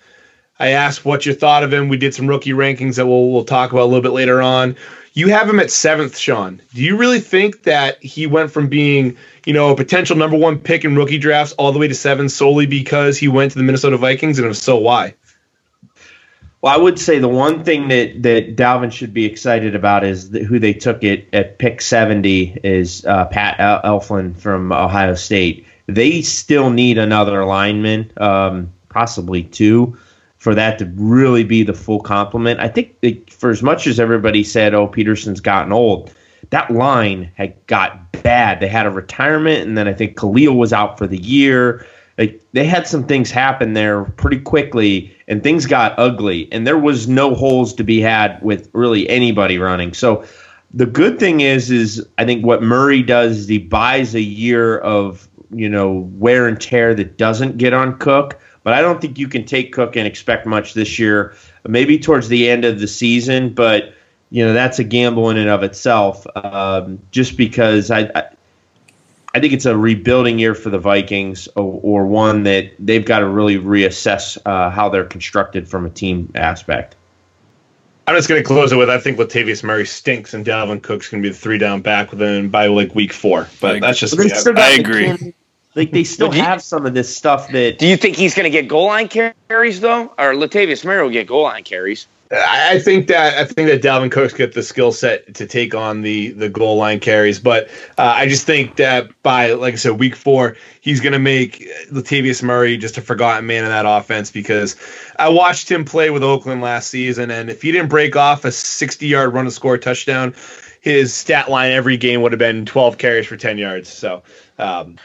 [0.58, 1.86] I asked what you thought of him.
[1.86, 4.74] We did some rookie rankings that we'll, we'll talk about a little bit later on.
[5.12, 6.60] You have him at seventh, Sean.
[6.74, 9.16] Do you really think that he went from being,
[9.48, 12.28] you know, a potential number one pick in rookie drafts all the way to seven
[12.28, 14.38] solely because he went to the Minnesota Vikings?
[14.38, 15.14] And if so, why?
[16.60, 20.28] Well, I would say the one thing that, that Dalvin should be excited about is
[20.28, 25.66] who they took it at pick 70 is uh, Pat El- Elflein from Ohio State.
[25.86, 29.96] They still need another lineman, um, possibly two,
[30.36, 32.60] for that to really be the full complement.
[32.60, 36.12] I think that for as much as everybody said, oh, Peterson's gotten old,
[36.50, 38.60] that line had got bad.
[38.60, 41.84] They had a retirement, and then I think Kalil was out for the year.
[42.16, 46.78] Like they had some things happen there pretty quickly, and things got ugly, and there
[46.78, 49.92] was no holes to be had with really anybody running.
[49.94, 50.24] So
[50.72, 54.78] the good thing is, is I think what Murray does is he buys a year
[54.78, 58.38] of you know wear and tear that doesn't get on Cook.
[58.64, 61.34] But I don't think you can take Cook and expect much this year.
[61.66, 63.94] Maybe towards the end of the season, but
[64.30, 66.26] you know that's a gamble in and of itself.
[66.36, 68.24] Um, just because I, I
[69.34, 73.20] I think it's a rebuilding year for the Vikings, or, or one that they've got
[73.20, 76.96] to really reassess uh, how they're constructed from a team aspect.
[78.06, 81.10] I'm just going to close it with I think Latavius Murray stinks and Dalvin Cook's
[81.10, 83.48] going to be the three down back within by like week four.
[83.60, 84.30] But that's just me.
[84.30, 85.34] still I agree.
[85.74, 88.44] Like they still you- have some of this stuff that Do you think he's going
[88.44, 92.06] to get goal line carries though, or Latavius Murray will get goal line carries?
[92.30, 96.02] I think that I think that Dalvin Cook's got the skill set to take on
[96.02, 99.98] the the goal line carries, but uh, I just think that by like I said,
[99.98, 104.30] week four, he's going to make Latavius Murray just a forgotten man in that offense
[104.30, 104.76] because
[105.18, 108.52] I watched him play with Oakland last season, and if he didn't break off a
[108.52, 110.34] sixty yard run to score a touchdown,
[110.82, 113.88] his stat line every game would have been twelve carries for ten yards.
[113.88, 114.22] So.
[114.58, 114.96] Um,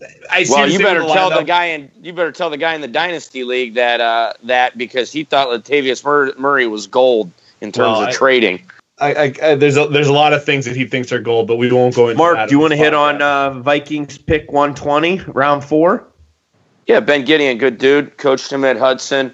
[0.00, 1.46] I, I Well, you better with tell the lineup.
[1.46, 5.10] guy in you better tell the guy in the dynasty league that uh, that because
[5.10, 6.04] he thought Latavius
[6.38, 7.30] Murray was gold
[7.60, 8.62] in terms Well, of I- trading.
[9.00, 11.46] I, I, I, there's a, there's a lot of things that he thinks are gold,
[11.46, 12.18] but we won't go into.
[12.18, 12.34] Mark.
[12.36, 16.04] that Do you want to hit on uh, Vikings pick one twenty round four?
[16.88, 18.16] Yeah, Ben Gedeon, good dude.
[18.18, 19.32] Coached him at Hudson.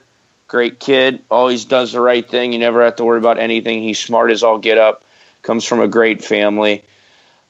[0.49, 1.23] Great kid.
[1.31, 2.53] Always does the right thing.
[2.53, 3.83] You never have to worry about anything.
[3.83, 5.03] He's smart as all get up.
[5.43, 6.85] Comes from a great family.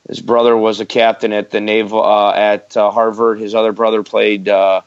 [0.09, 3.39] His brother was a captain at the naval uh, at uh, Harvard.
[3.39, 4.83] His other brother played uh,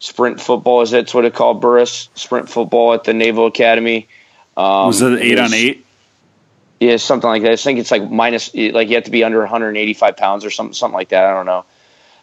[0.00, 0.82] sprint football.
[0.82, 2.08] Is that's what it called, Burris?
[2.14, 4.06] Sprint football at the Naval Academy.
[4.56, 5.86] Um, Was that eight it on eight?
[6.78, 7.52] Yeah, something like that.
[7.52, 10.72] I think it's like minus, like you have to be under 185 pounds or something,
[10.74, 11.24] something like that.
[11.26, 11.64] I don't know.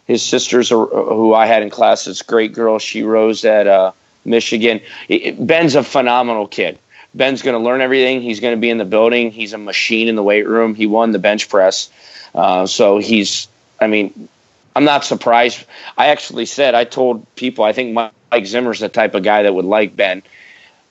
[0.04, 2.78] His sister's, a, who I had in class, this great girl.
[2.78, 3.92] She rose at uh,
[4.24, 4.80] Michigan.
[5.08, 6.78] It- it- Ben's a phenomenal kid.
[7.14, 8.20] Ben's going to learn everything.
[8.20, 9.30] He's going to be in the building.
[9.32, 10.74] He's a machine in the weight room.
[10.74, 11.88] He won the bench press.
[12.34, 13.48] Uh, so he's,
[13.80, 14.28] I mean,
[14.76, 15.64] I'm not surprised.
[15.96, 19.54] I actually said, I told people, I think Mike Zimmer's the type of guy that
[19.54, 20.22] would like Ben.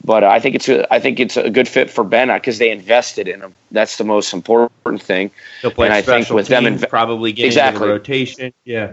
[0.03, 2.59] But uh, I think it's a I think it's a good fit for Ben because
[2.59, 3.55] they invested in him.
[3.71, 5.31] That's the most important thing.
[5.61, 7.77] He'll play And I think with them teams, probably get Exactly.
[7.77, 8.53] into the rotation.
[8.63, 8.91] Yeah.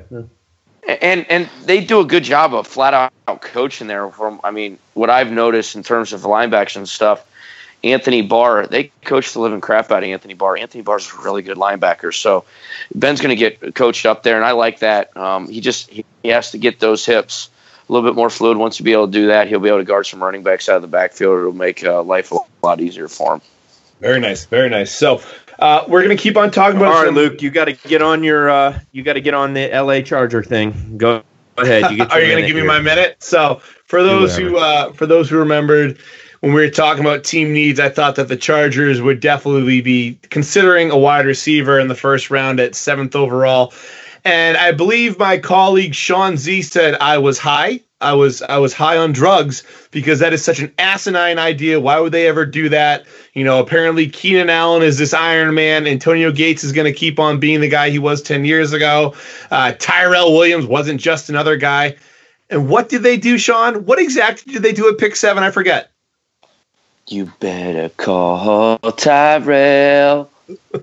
[0.88, 4.08] and and they do a good job of flat out coaching there.
[4.10, 7.24] From I mean, what I've noticed in terms of linebacks and stuff,
[7.84, 10.56] Anthony Barr, they coach the living crap out of Anthony Barr.
[10.56, 12.44] Anthony Barr's a really good linebacker, so
[12.94, 15.14] Ben's going to get coached up there, and I like that.
[15.16, 17.50] Um, he just he, he has to get those hips
[17.88, 18.56] a little bit more fluid.
[18.56, 20.68] Once he be able to do that, he'll be able to guard some running backs
[20.68, 21.38] out of the backfield.
[21.38, 23.42] It'll make uh, life a lot easier for him.
[24.00, 24.90] Very nice, very nice.
[24.90, 25.20] So
[25.58, 26.94] uh, we're gonna keep on talking about.
[26.94, 29.52] right, some- Luke, you got to get on your uh, you got to get on
[29.52, 30.96] the LA Charger thing.
[30.96, 31.22] Go
[31.58, 31.90] ahead.
[31.90, 33.16] You get Are you going to minute give me my minute?
[33.22, 35.98] So, for those who uh, for those who remembered
[36.44, 40.18] when we were talking about team needs, I thought that the Chargers would definitely be
[40.28, 43.72] considering a wide receiver in the first round at seventh overall.
[44.26, 47.80] And I believe my colleague Sean Z said I was high.
[48.02, 51.80] I was I was high on drugs because that is such an asinine idea.
[51.80, 53.06] Why would they ever do that?
[53.32, 55.86] You know, apparently Keenan Allen is this Iron Man.
[55.86, 59.14] Antonio Gates is going to keep on being the guy he was ten years ago.
[59.50, 61.96] Uh, Tyrell Williams wasn't just another guy.
[62.50, 63.86] And what did they do, Sean?
[63.86, 65.42] What exactly did they do at pick seven?
[65.42, 65.90] I forget.
[67.08, 70.30] You better call Tyrell.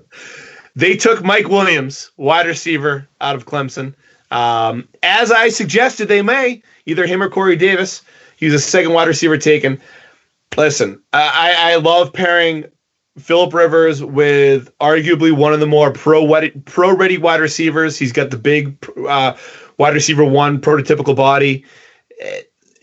[0.74, 3.94] They took Mike Williams, wide receiver out of Clemson.
[4.30, 8.02] Um, as I suggested, they may either him or Corey Davis.
[8.36, 9.80] He's a second wide receiver taken.
[10.56, 12.64] Listen, I, I love pairing
[13.18, 16.26] Philip Rivers with arguably one of the more pro
[16.64, 17.98] pro ready wide receivers.
[17.98, 19.36] He's got the big uh,
[19.76, 21.64] wide receiver one prototypical body.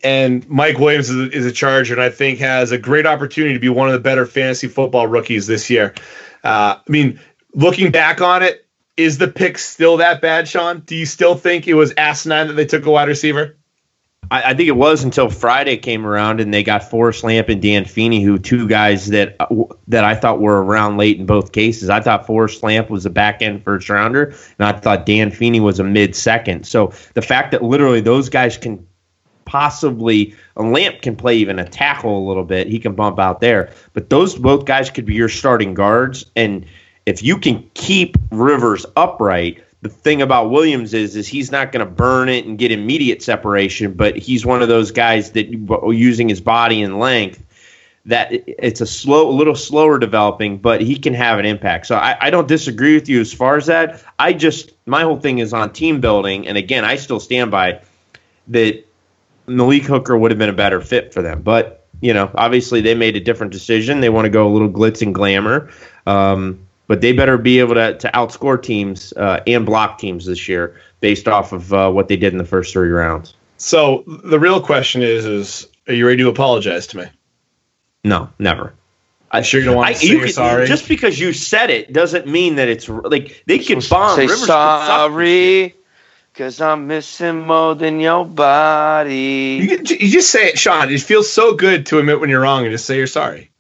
[0.04, 3.54] And Mike Williams is a, is a Charger, and I think has a great opportunity
[3.54, 5.94] to be one of the better fantasy football rookies this year.
[6.44, 7.20] Uh, I mean,
[7.54, 8.66] looking back on it,
[8.98, 10.82] is the pick still that bad, Sean?
[10.82, 13.58] Do you still think it was asinine that they took a wide receiver?
[14.32, 17.62] I, I think it was until Friday came around and they got Forrest Lamp and
[17.62, 19.48] Dan Feeney, who two guys that uh,
[19.88, 21.90] that I thought were around late in both cases.
[21.90, 25.60] I thought Forrest Lamp was a back end first rounder, and I thought Dan Feeney
[25.60, 26.66] was a mid second.
[26.66, 28.86] So the fact that literally those guys can
[29.50, 33.42] possibly a Lamp can play even a tackle a little bit, he can bump out
[33.42, 36.66] there, but those both guys could be your starting guards and
[37.10, 41.86] if you can keep Rivers upright, the thing about Williams is is he's not going
[41.86, 45.50] to burn it and get immediate separation, but he's one of those guys that
[45.92, 47.44] using his body and length
[48.06, 51.86] that it's a slow, a little slower developing, but he can have an impact.
[51.86, 54.04] So I, I don't disagree with you as far as that.
[54.20, 57.82] I just my whole thing is on team building, and again, I still stand by
[58.50, 58.86] that.
[59.50, 62.96] Malik Hooker would have been a better fit for them, but you know, obviously they
[62.96, 64.00] made a different decision.
[64.00, 65.70] They want to go a little glitz and glamour.
[66.06, 70.50] Um, but they better be able to, to outscore teams uh, and block teams this
[70.50, 73.36] year based off of uh, what they did in the first three rounds.
[73.58, 77.06] So the real question is: Is are you ready to apologize to me?
[78.04, 78.74] No, never.
[79.32, 80.66] I'm sure you don't want to say you you're could- sorry.
[80.66, 84.16] Just because you said it doesn't mean that it's like they could bomb.
[84.16, 85.76] Say Rivers could sorry,
[86.40, 89.60] cause I'm missing more than your body.
[89.62, 90.90] you, can- you just say it, Sean.
[90.90, 93.52] It feels so good to admit when you're wrong and just say you're sorry.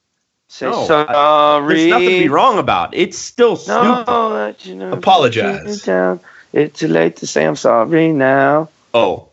[0.48, 1.76] Say No, sorry.
[1.76, 2.94] There's nothing to be wrong about.
[2.96, 4.06] It's still No, stupid.
[4.08, 5.84] that you know, Apologize.
[5.84, 6.20] down.
[6.54, 8.70] It's too late to say I'm sorry now.
[8.94, 9.26] Oh,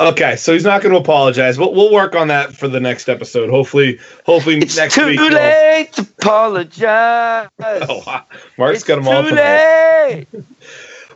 [0.00, 1.58] Okay, so he's not going to apologize.
[1.58, 3.50] We'll, we'll work on that for the next episode.
[3.50, 5.18] Hopefully, hopefully It's next too week.
[5.18, 7.48] we'll- late to apologize.
[7.60, 8.24] Oh, wow.
[8.56, 9.22] Mark's it's got them all.
[9.24, 10.28] too tonight.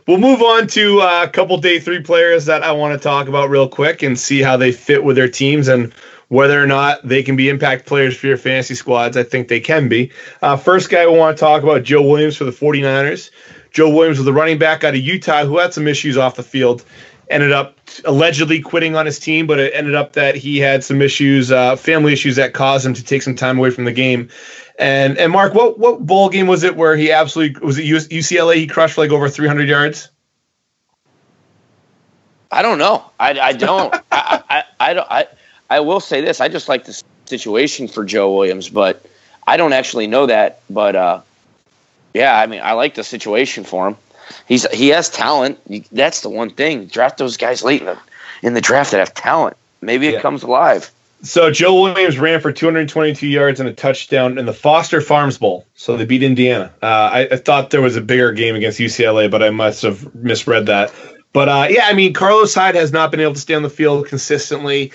[0.05, 3.29] We'll move on to uh, a couple day three players that I want to talk
[3.29, 5.93] about real quick and see how they fit with their teams and
[6.27, 9.15] whether or not they can be impact players for your fantasy squads.
[9.15, 10.11] I think they can be.
[10.41, 13.29] Uh, first guy we want to talk about, Joe Williams for the 49ers.
[13.71, 16.43] Joe Williams was the running back out of Utah who had some issues off the
[16.43, 16.83] field.
[17.29, 21.01] Ended up allegedly quitting on his team, but it ended up that he had some
[21.01, 24.29] issues, uh, family issues that caused him to take some time away from the game.
[24.79, 28.55] And and Mark, what what bowl game was it where he absolutely was it UCLA?
[28.55, 30.09] He crushed for like over 300 yards.
[32.51, 33.03] I don't know.
[33.19, 33.93] I, I don't.
[34.11, 35.07] I, I, I don't.
[35.09, 35.27] I,
[35.69, 36.41] I will say this.
[36.41, 39.05] I just like the situation for Joe Williams, but
[39.45, 40.61] I don't actually know that.
[40.69, 41.21] But uh,
[42.13, 43.97] yeah, I mean, I like the situation for him.
[44.47, 45.59] He's he has talent.
[45.91, 46.85] That's the one thing.
[46.85, 47.99] Draft those guys late in the
[48.41, 49.57] in the draft that have talent.
[49.81, 50.21] Maybe it Yeah.
[50.21, 50.91] comes alive.
[51.23, 55.65] So Joe Williams ran for 222 yards and a touchdown in the Foster Farms Bowl.
[55.73, 56.73] So they beat Indiana.
[56.81, 60.13] Uh, I, I thought there was a bigger game against UCLA, but I must have
[60.13, 60.93] misread that.
[61.31, 63.69] But uh, yeah, I mean, Carlos Hyde has not been able to stay on the
[63.69, 64.91] field consistently.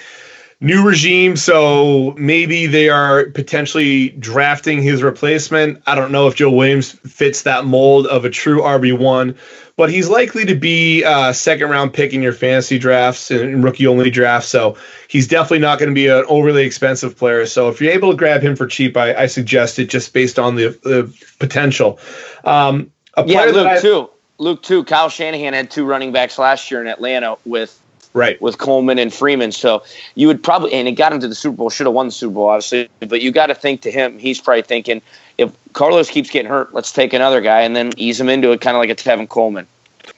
[0.60, 5.82] New regime, so maybe they are potentially drafting his replacement.
[5.86, 9.36] I don't know if Joe Williams fits that mold of a true RB1,
[9.76, 13.86] but he's likely to be a second round pick in your fantasy drafts and rookie
[13.86, 14.48] only drafts.
[14.48, 17.46] So he's definitely not going to be an overly expensive player.
[17.46, 20.40] So if you're able to grab him for cheap, I, I suggest it just based
[20.40, 22.00] on the, the potential.
[22.42, 22.90] Um,
[23.26, 24.10] yeah, Luke, I, too.
[24.38, 24.82] Luke, too.
[24.82, 27.80] Kyle Shanahan had two running backs last year in Atlanta with
[28.14, 29.52] right with Coleman and Freeman.
[29.52, 29.82] So
[30.14, 31.70] you would probably and it got him to the Super Bowl.
[31.70, 32.88] Should have won the Super Bowl, obviously.
[33.00, 34.18] But you got to think to him.
[34.18, 35.02] He's probably thinking
[35.38, 38.60] if Carlos keeps getting hurt, let's take another guy and then ease him into it,
[38.60, 39.66] kind of like a Tevin Coleman.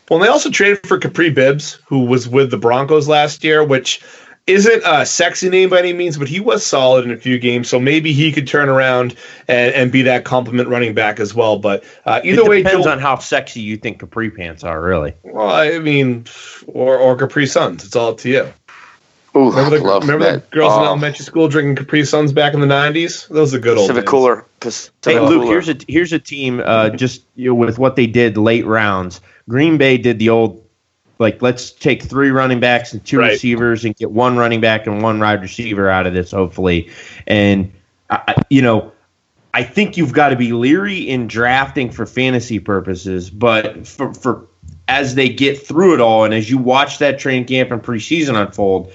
[0.09, 4.03] Well, they also traded for Kapri Bibbs, who was with the Broncos last year, which
[4.47, 7.69] isn't a sexy name by any means, but he was solid in a few games.
[7.69, 9.15] So maybe he could turn around
[9.47, 11.59] and, and be that compliment running back as well.
[11.59, 15.15] But uh, either it way, depends on how sexy you think Capri pants are, really.
[15.23, 16.27] Well, I mean,
[16.67, 17.85] or or Capri Suns.
[17.85, 18.53] It's all up to you.
[19.37, 20.51] Ooh, remember the, love remember that.
[20.51, 20.87] the girls in Oh.
[20.87, 23.29] elementary school drinking Capri Suns back in the '90s?
[23.29, 24.11] Those are good old Pacific days.
[24.11, 24.45] Cooler.
[24.59, 25.47] Pacific Hey, Luke, Cooler.
[25.47, 29.21] here's a here's a team uh, just you know, with what they did late rounds.
[29.49, 30.65] Green Bay did the old
[31.21, 33.33] like let's take three running backs and two Right.
[33.33, 36.89] receivers and get one running back and one wide receiver out of this, hopefully.
[37.27, 37.71] And
[38.09, 38.93] I, you know,
[39.55, 44.47] I think you've got to be leery in drafting for fantasy purposes, but for for
[44.89, 48.35] as they get through it all and as you watch that training camp and preseason
[48.35, 48.93] unfold,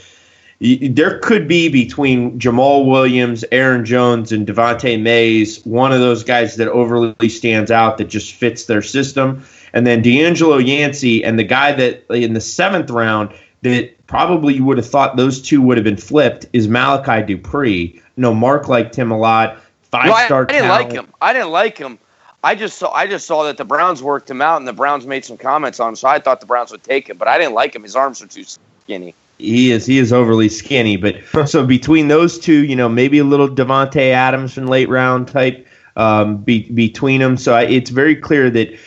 [0.60, 6.56] there could be between Jamaal Williams, Aaron Jones, and Devante Mays one of those guys
[6.56, 9.44] that overly stands out that just fits their system.
[9.76, 14.64] And then DeAngelo Yancey and the guy that in the seventh round that probably you
[14.64, 18.02] would have thought those two would have been flipped is Malachi Dupre.
[18.16, 19.62] No, Mark liked him a lot.
[19.84, 20.46] Five no, star.
[20.50, 21.08] I didn't like him.
[21.22, 22.00] I didn't like him.
[22.44, 25.06] I just saw I just saw that the Browns worked him out and the Browns
[25.06, 27.38] made some comments on him, so I thought the Browns would take him, but I
[27.38, 27.84] didn't like him.
[27.84, 29.14] His arms are too skinny.
[29.40, 31.18] He is he is overly skinny, but
[31.48, 35.68] so between those two, you know, maybe a little Davante Adams in late round type
[35.98, 37.36] um, be, between them.
[37.36, 38.78] So I, it's very clear that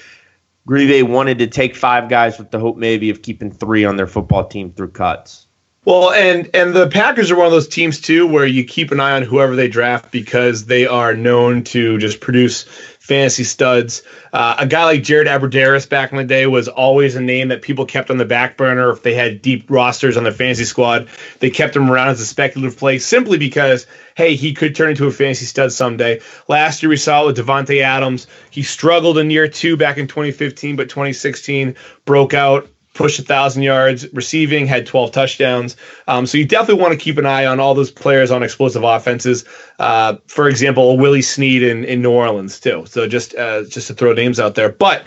[0.68, 4.06] Bay wanted to take five guys with the hope maybe of keeping three on their
[4.06, 5.46] football team through cuts.
[5.84, 9.00] Well, and and the Packers are one of those teams too where you keep an
[9.00, 12.66] eye on whoever they draft because they are known to just produce
[13.08, 14.02] fantasy studs.
[14.34, 17.62] Uh, a guy like Jared Abbrederis back in the day was always a name that
[17.62, 21.08] people kept on the back burner if they had deep rosters on their fantasy squad.
[21.40, 25.06] They kept him around as a speculative play simply because hey, he could turn into
[25.06, 26.20] a fantasy stud someday.
[26.48, 28.26] Last year we saw it with Davante Adams.
[28.50, 33.62] He struggled in year two back in 2015, but 2016 broke out pushed a thousand
[33.62, 35.76] yards receiving, had 12 touchdowns.
[36.08, 38.82] Um, so you definitely want to keep an eye on all those players on explosive
[38.82, 39.44] offenses.
[39.78, 42.84] Uh, for example, Willie Snead in, in New Orleans too.
[42.86, 45.06] So just uh, just to throw names out there, but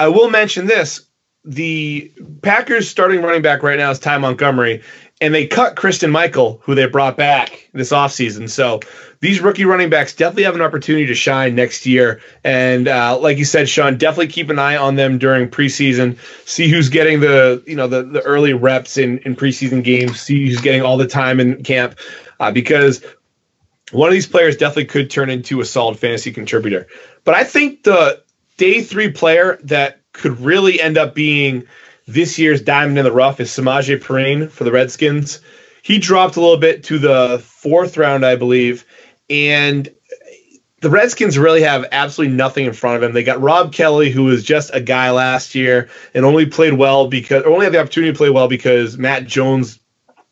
[0.00, 1.06] I will mention this:
[1.44, 2.10] the
[2.40, 4.82] Packers starting running back right now is Ty Montgomery,
[5.20, 8.48] and they cut Christine Michael, who they brought back this offseason.
[8.48, 8.80] So
[9.20, 12.22] these rookie running backs definitely have an opportunity to shine next year.
[12.42, 16.18] And uh, like you said, Sean, definitely keep an eye on them during preseason.
[16.48, 20.20] See who's getting the you know the, the early reps in, in preseason games.
[20.20, 21.98] See who's getting all the time in camp,
[22.40, 23.04] uh, because
[23.92, 26.86] one of these players definitely could turn into a solid fantasy contributor.
[27.24, 28.22] But I think the
[28.56, 31.66] day three player that could really end up being
[32.12, 35.40] this year's diamond in the rough is Samaje Perine for the Redskins.
[35.82, 38.84] He dropped a little bit to the fourth round, I believe,
[39.28, 39.88] and
[40.80, 43.12] the Redskins really have absolutely nothing in front of him.
[43.12, 47.06] They got Rob Kelley, who was just a guy last year and only played well
[47.06, 49.78] because, only had the opportunity to play well because Matt Jones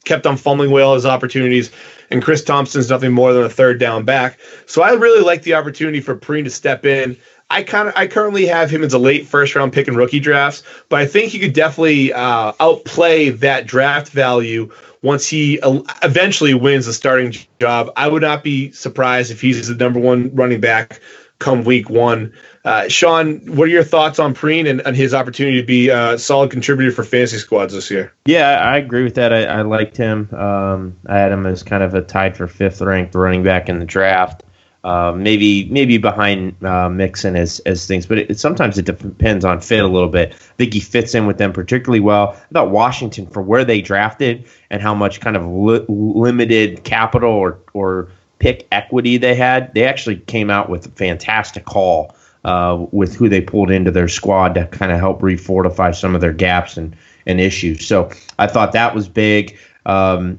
[0.05, 1.71] kept on fumbling away all his opportunities,
[2.11, 4.39] and Chris Thompson's nothing more than a third down back.
[4.67, 7.17] So I really like the opportunity for Perine to step in.
[7.51, 10.21] I kind of I currently have him as a late first round pick in rookie
[10.21, 14.71] drafts, but I think he could definitely uh, outplay that draft value
[15.03, 17.91] once he uh, eventually wins the starting job.
[17.97, 21.01] I would not be surprised if he's the number one running back
[21.39, 22.35] come week one.
[22.65, 26.19] Uh, Sean, what are your thoughts on Perine and, and his opportunity to be a
[26.19, 28.13] solid contributor for fantasy squads this year?
[28.27, 29.33] Yeah, I agree with that.
[29.33, 30.29] I, I liked him.
[30.35, 33.79] Um, I had him as kind of a tied for fifth ranked running back in
[33.79, 34.43] the draft.
[34.89, 39.61] Uh, maybe maybe behind uh, Mixon as as things, but it, sometimes it depends on
[39.61, 40.33] fit a little bit.
[40.33, 42.31] I think he fits in with them particularly well.
[42.31, 47.31] I thought Washington for where they drafted and how much kind of li- limited capital
[47.31, 48.09] or or
[48.39, 53.29] pick equity they had, they actually came out with a fantastic haul uh, with who
[53.29, 56.97] they pulled into their squad to kind of help refortify some of their gaps and,
[57.27, 57.87] and issues.
[57.87, 59.59] So I thought that was big.
[59.85, 60.39] Um,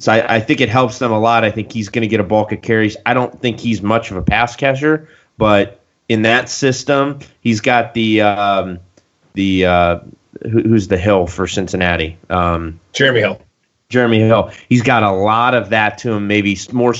[0.00, 1.44] so I, I think it helps them a lot.
[1.44, 2.96] I think he's going to get a bulk of carries.
[3.06, 7.94] I don't think he's much of a pass catcher, but in that system, he's got
[7.94, 8.80] the um,
[9.34, 10.00] the uh,
[10.42, 12.18] who, who's the hill for Cincinnati.
[12.30, 13.40] Um, Jeremy Hill.
[13.90, 14.50] Jeremy Hill.
[14.68, 16.94] He's got a lot of that to him, maybe more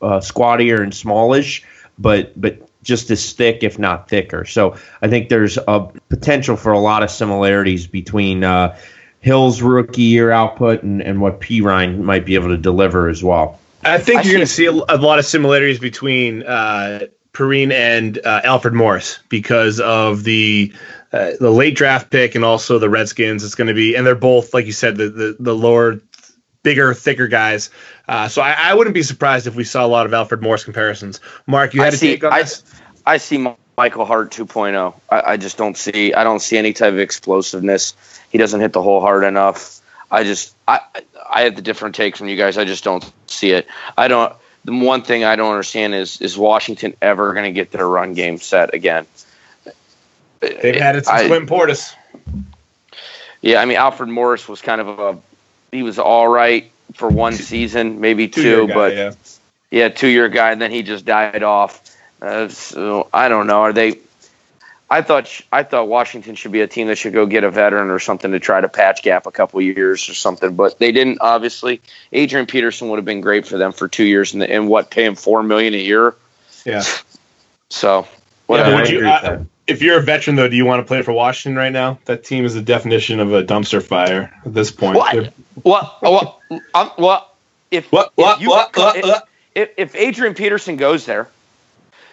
[0.00, 1.62] uh, squattier and smallish,
[1.98, 4.44] but but just as thick, if not thicker.
[4.44, 8.78] So I think there's a potential for a lot of similarities between uh,
[9.26, 13.58] Hill's rookie year output and, and what Perine might be able to deliver as well.
[13.82, 17.72] I think I you're going to see a, a, lot of similarities between uh, Perine
[17.72, 20.72] and uh, Alfred Morris because of the
[21.12, 23.42] uh, the late draft pick and also the Redskins.
[23.42, 26.00] It's going to be, and they're both, like you said, the the, the lower,
[26.62, 27.70] bigger, thicker guys.
[28.06, 30.62] Uh, so I, I, wouldn't be surprised if we saw a lot of Alfred Morris
[30.62, 31.18] comparisons.
[31.48, 32.62] Mark, you had to take on I, this.
[33.04, 33.38] I see
[33.76, 34.94] Michael Hart 2.0.
[35.10, 36.14] I, I just don't see.
[36.14, 37.94] I don't see any type of explosiveness.
[38.30, 39.80] He doesn't hit the hole hard enough.
[40.10, 40.80] I just I
[41.28, 42.58] I have the different take from you guys.
[42.58, 43.66] I just don't see it.
[43.96, 44.32] I don't.
[44.64, 48.14] The one thing I don't understand is is Washington ever going to get their run
[48.14, 49.06] game set again?
[50.40, 51.94] They've had it since I, Clinton Portis.
[53.42, 55.18] Yeah, I mean Alfred Morris was kind of a
[55.72, 59.12] he was all right for one season, maybe two, two guy, but yeah.
[59.70, 61.95] yeah, two year guy, and then he just died off.
[62.20, 63.60] Uh, so I don't know.
[63.60, 64.00] Are they?
[64.88, 67.90] I thought I thought Washington should be a team that should go get a veteran
[67.90, 71.18] or something to try to patch gap a couple years or something, but they didn't.
[71.20, 71.80] Obviously,
[72.12, 75.04] Adrian Peterson would have been great for them for two years and, and what pay
[75.04, 76.14] him four million a year.
[76.64, 76.84] Yeah.
[77.68, 78.06] So
[78.46, 78.84] whatever.
[78.84, 81.58] Yeah, you, uh, if you're a veteran though, do you want to play for Washington
[81.58, 81.98] right now?
[82.04, 84.96] That team is the definition of a dumpster fire at this point.
[84.96, 85.34] What?
[85.62, 86.02] What?
[86.02, 86.40] What?
[86.74, 87.34] Um, what?
[87.72, 88.12] If what?
[88.14, 88.36] What?
[88.36, 88.76] If, you, what?
[88.76, 89.28] What?
[89.54, 91.28] If, if Adrian Peterson goes there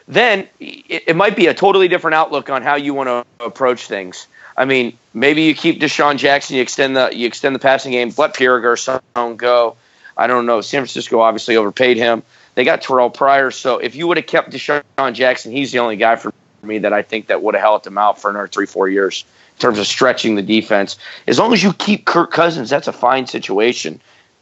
[0.08, 4.28] then it, might be a totally different outlook on how you want to approach things.
[4.58, 8.14] I mean, maybe you keep DeSean Jackson, you extend the you extend the passing game,
[8.18, 9.76] let Pierre Garcon go.
[10.16, 10.62] I don't know.
[10.62, 12.22] San Francisco obviously overpaid him.
[12.56, 15.95] They got Terrelle Pryor, so if you would have kept DeSean Jackson, he's the only
[15.95, 16.32] guy for
[16.62, 19.26] me that I think that would have helped him out for another three, four years
[19.56, 20.97] in terms of stretching the defense.
[21.28, 23.99] As long as you keep Kirk Cousins, that's a fine situation.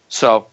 [0.10, 0.48] So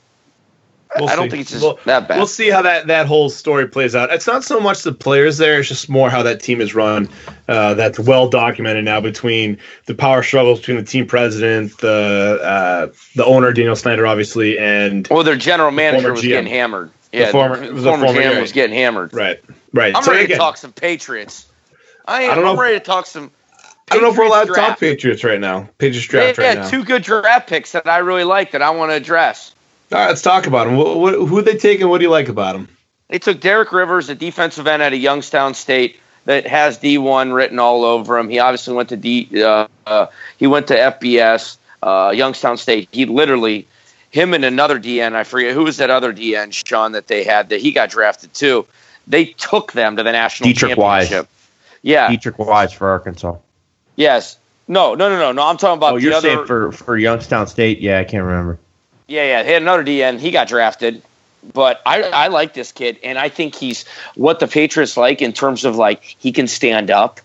[0.96, 2.16] We'll I don't think it's we'll, that bad.
[2.16, 4.10] We'll see how that, that whole story plays out.
[4.10, 7.08] It's not so much the players there; it's just more how that team is run.
[7.46, 12.86] Uh, that's well documented now between the power struggles between the team president, the uh,
[13.14, 16.28] the owner Daniel Snyder, obviously, and well, their general manager was GM.
[16.28, 16.90] getting hammered.
[17.12, 19.12] Yeah, the former, the, the former, former GM was getting hammered.
[19.12, 19.42] Right,
[19.74, 19.94] right.
[19.94, 21.46] I'm so ready again, to talk some Patriots.
[22.06, 22.30] I am.
[22.30, 23.30] I don't know I'm ready to talk some.
[23.90, 24.60] I don't know if we're allowed draft.
[24.60, 25.68] to talk Patriots right now.
[25.76, 26.70] Patriots draft yeah, right yeah, now.
[26.70, 29.54] two good draft picks that I really like that I want to address.
[29.90, 30.76] All right, let's talk about them.
[30.76, 31.88] What, what, who they taking?
[31.88, 32.68] What do you like about them?
[33.08, 37.58] They took Derek Rivers, a defensive end at a Youngstown State that has D1 written
[37.58, 38.28] all over him.
[38.28, 39.42] He obviously went to D.
[39.42, 42.90] Uh, uh, he went to FBS, uh, Youngstown State.
[42.92, 43.66] He literally,
[44.10, 47.48] him and another DN, I forget who was that other DN, Sean, that they had
[47.48, 48.66] that he got drafted too.
[49.06, 51.24] They took them to the national Deatrich championship.
[51.24, 51.28] Wise.
[51.80, 53.36] Yeah, Deatrich Wise for Arkansas.
[53.96, 54.38] Yes.
[54.70, 55.46] No, no, no, no, no.
[55.46, 55.94] I'm talking about.
[55.94, 57.80] Oh, you're other, saying for for Youngstown State?
[57.80, 58.58] Yeah, I can't remember.
[59.08, 59.42] Yeah, yeah.
[59.42, 60.20] He had another DN.
[60.20, 61.02] He got drafted.
[61.54, 63.86] But I, I like this kid, and I think he's
[64.16, 67.20] what the Patriots like in terms of like he can stand up,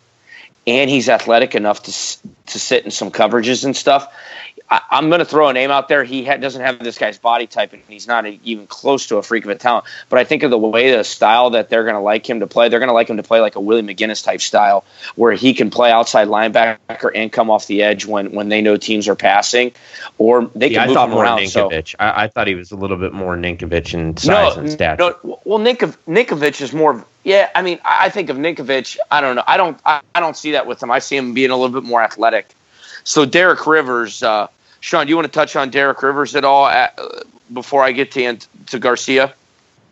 [0.68, 4.14] and he's athletic enough to to sit in some coverages and stuff.
[4.70, 6.04] I, am going to throw a name out there.
[6.04, 9.18] He ha- doesn't have this guy's body type, and he's not a, even close to
[9.18, 9.86] a freak of a talent.
[10.10, 12.48] But I think of the way, the style that they're going to like him to
[12.48, 12.70] play.
[12.70, 14.84] They're going to like him to play like a Willie McGinest type style,
[15.16, 18.78] where he can play outside linebacker and come off the edge when when they know
[18.78, 19.74] teams are passing,
[20.18, 21.40] or they can yeah, move I thought him more around.
[21.40, 21.90] Ninkovich.
[21.92, 21.98] So.
[22.00, 25.16] I, I, thought he was a little bit more Ninkovich in size no, and stature.
[25.24, 27.06] No, well, Ninkov, Ninkovich is more.
[27.24, 28.98] Yeah, I mean, I think of Ninkovich.
[29.12, 29.44] I don't know.
[29.46, 29.80] I don't.
[29.86, 30.90] I, I don't see that with him.
[30.90, 32.48] I see him being a little bit more athletic.
[33.04, 34.24] So Derek Rivers.
[34.24, 34.48] Uh,
[34.80, 37.92] Sean, do you want to touch on Derek Rivers at all at, uh, before I
[37.92, 38.38] get to
[38.68, 39.34] to Garcia?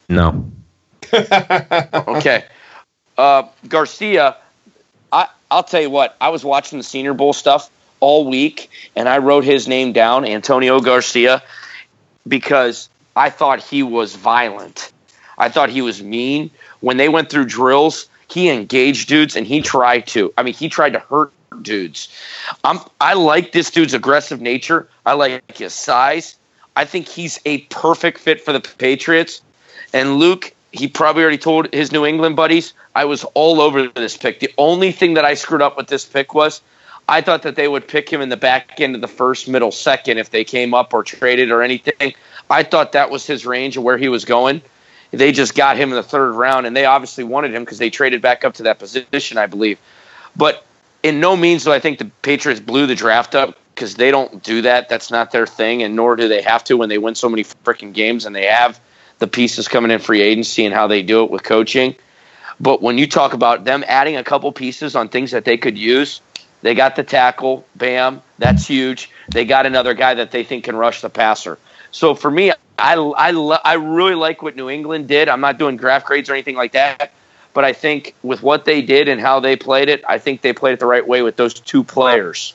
[0.10, 0.52] No.
[1.14, 2.46] okay.
[3.18, 4.38] Uh, Garcia,
[5.12, 6.16] I I'll tell you what.
[6.22, 7.70] I was watching the Senior Bowl stuff
[8.00, 11.44] all week, and I wrote his name down, Antonio Garcia,
[12.28, 14.92] because I thought he was violent.
[15.38, 16.52] I thought he was mean.
[16.80, 20.34] When they went through drills, he engaged dudes, and he tried to.
[20.38, 21.32] I mean, he tried to hurt
[21.62, 22.10] dudes.
[22.64, 24.88] I'm I like this dude's aggressive nature.
[25.06, 26.36] I like his size.
[26.76, 29.42] I think he's a perfect fit for the Patriots.
[29.94, 34.16] And Luke, he probably already told his New England buddies, I was all over this
[34.16, 34.40] pick.
[34.40, 36.62] The only thing that I screwed up with this pick was
[37.10, 39.72] I thought that they would pick him in the back end of the first, middle,
[39.72, 42.14] second if they came up or traded or anything.
[42.50, 44.62] I thought that was his range of where he was going.
[45.12, 47.90] They just got him in the third round, and they obviously wanted him because they
[47.90, 49.78] traded back up to that position, I believe.
[50.38, 50.66] But
[51.04, 54.44] in no means do I think the Patriots blew the draft up because they don't
[54.44, 54.90] do that.
[54.90, 57.44] That's not their thing, and nor do they have to when they win so many
[57.44, 58.80] freaking games and they have
[59.20, 61.96] the pieces coming in free agency and how they do it with coaching.
[62.60, 65.78] But when you talk about them adding a couple pieces on things that they could
[65.78, 66.22] use,
[66.62, 69.10] they got the tackle, bam, that's huge.
[69.30, 71.58] They got another guy that they think can rush the passer.
[71.92, 73.32] So for me, I I
[73.64, 75.28] I really like what New England did.
[75.30, 77.12] I'm not doing draft grades or anything like that,
[77.54, 80.54] but I think with what they did and how they played it, I think they
[80.54, 82.54] played it the right way with those two players.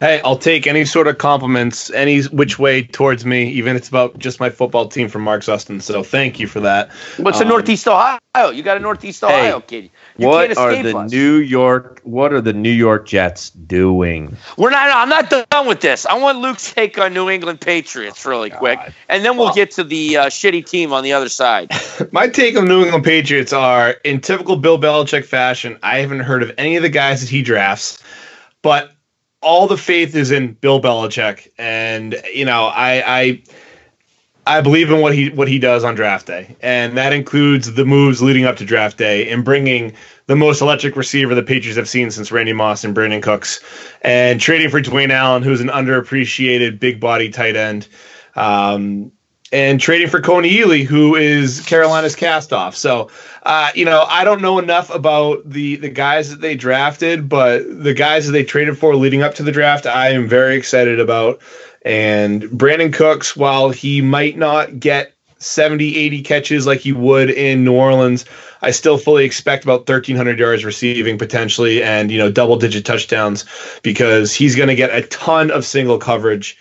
[0.00, 3.88] Hey, I'll take any sort of compliments, any which way towards me, even if it's
[3.88, 5.80] about just my football team from Mark Zustin.
[5.80, 6.90] So thank you for that.
[7.18, 8.18] What's Um, Northeast Ohio?
[8.52, 9.90] You got a Northeast Ohio kid.
[10.16, 11.12] You what are the us.
[11.12, 12.00] New York?
[12.02, 14.36] What are the New York Jets doing?
[14.56, 14.90] We're not.
[14.90, 16.06] I'm not done with this.
[16.06, 19.84] I want Luke's take on New England Patriots really quick, and then we'll get to
[19.84, 21.70] the uh, shitty team on the other side.
[22.12, 25.78] My take on New England Patriots are in typical Bill Belichick fashion.
[25.84, 28.02] I haven't heard of any of the guys that he drafts,
[28.62, 28.93] but
[29.44, 33.42] all the faith is in Bill Belichick, and you know I I
[34.46, 37.84] I believe in what he what he does on draft day, and that includes the
[37.84, 39.92] moves leading up to draft day and bringing
[40.26, 43.62] the most electric receiver the Patriots have seen since Randy Moss and Brandin Cooks,
[44.02, 47.86] and trading for Dwayne Allen, who's an underappreciated big body tight end.
[48.34, 49.12] Um,
[49.54, 52.74] and trading for Kony Ealy, who is Carolina's castoff.
[52.74, 53.08] So,
[53.44, 57.62] uh, you know, I don't know enough about the the guys that they drafted, but
[57.84, 60.98] the guys that they traded for leading up to the draft, I am very excited
[60.98, 61.40] about.
[61.82, 67.62] And Brandin Cooks, while he might not get 70, 80 catches like he would in
[67.62, 68.24] New Orleans,
[68.60, 73.44] I still fully expect about 1,300 yards receiving potentially and, you know, double digit touchdowns
[73.82, 76.56] because he's going to get a ton of single coverage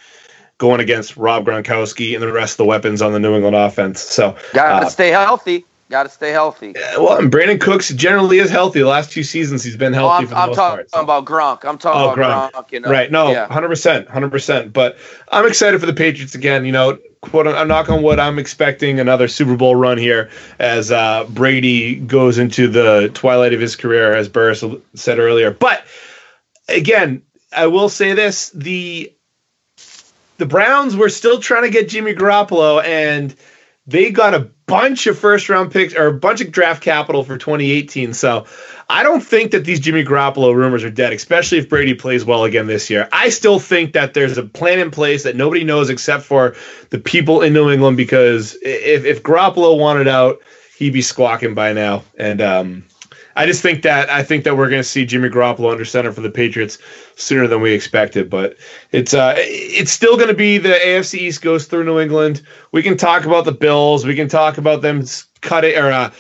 [0.64, 4.00] going against Rob Gronkowski and the rest of the weapons on the New England offense.
[4.02, 5.66] So, Got to uh, stay healthy.
[5.90, 6.74] Got to stay healthy.
[6.98, 8.80] well, and Brandin Cooks generally is healthy.
[8.80, 10.90] The last two seasons, he's been Oh, healthy I'm, for the I'm most talking part.
[10.92, 11.66] so- about Gronk.
[11.70, 12.66] I'm talking Oh, about Gronk.
[12.70, 12.78] Gronk.
[12.78, 13.12] and, uh, Right.
[13.12, 14.08] No, 100%.
[14.08, 14.72] 100%.
[14.74, 14.98] But
[15.30, 16.66] I'm excited for the Patriots again.
[16.66, 20.30] You know, quote, I'm knock on wood, I'm expecting another Super Bowl run here
[20.60, 24.64] as uh, Brady goes into the twilight of his career, as Burris
[24.96, 25.52] said earlier.
[25.52, 25.84] But
[26.70, 27.22] again,
[27.56, 29.14] I will say this the
[30.44, 33.34] the Browns were still trying to get Jimmy Garoppolo, and
[33.88, 37.38] they got a bunch of first round picks or a bunch of draft capital for
[37.38, 38.14] 2018.
[38.14, 38.46] So
[38.90, 42.44] I don't think that these Jimmy Garoppolo rumors are dead, especially if Brady plays well
[42.44, 43.08] again this year.
[43.14, 46.58] I still think that there's a plan in place that nobody knows except for
[46.90, 50.42] the people in New England because if, if Garoppolo wanted out,
[50.78, 52.04] he'd be squawking by now.
[52.18, 52.84] And um,
[53.36, 56.12] I just think that I think that we're going to see Jimmy Garoppolo under center
[56.12, 56.78] for the Patriots
[57.16, 58.30] sooner than we expected.
[58.30, 58.58] But
[58.92, 62.42] it's uh, it's still going to be the AFC East goes through New England.
[62.72, 64.06] We can talk about the Bills.
[64.06, 65.04] We can talk about them
[65.42, 66.12] cutting or uh,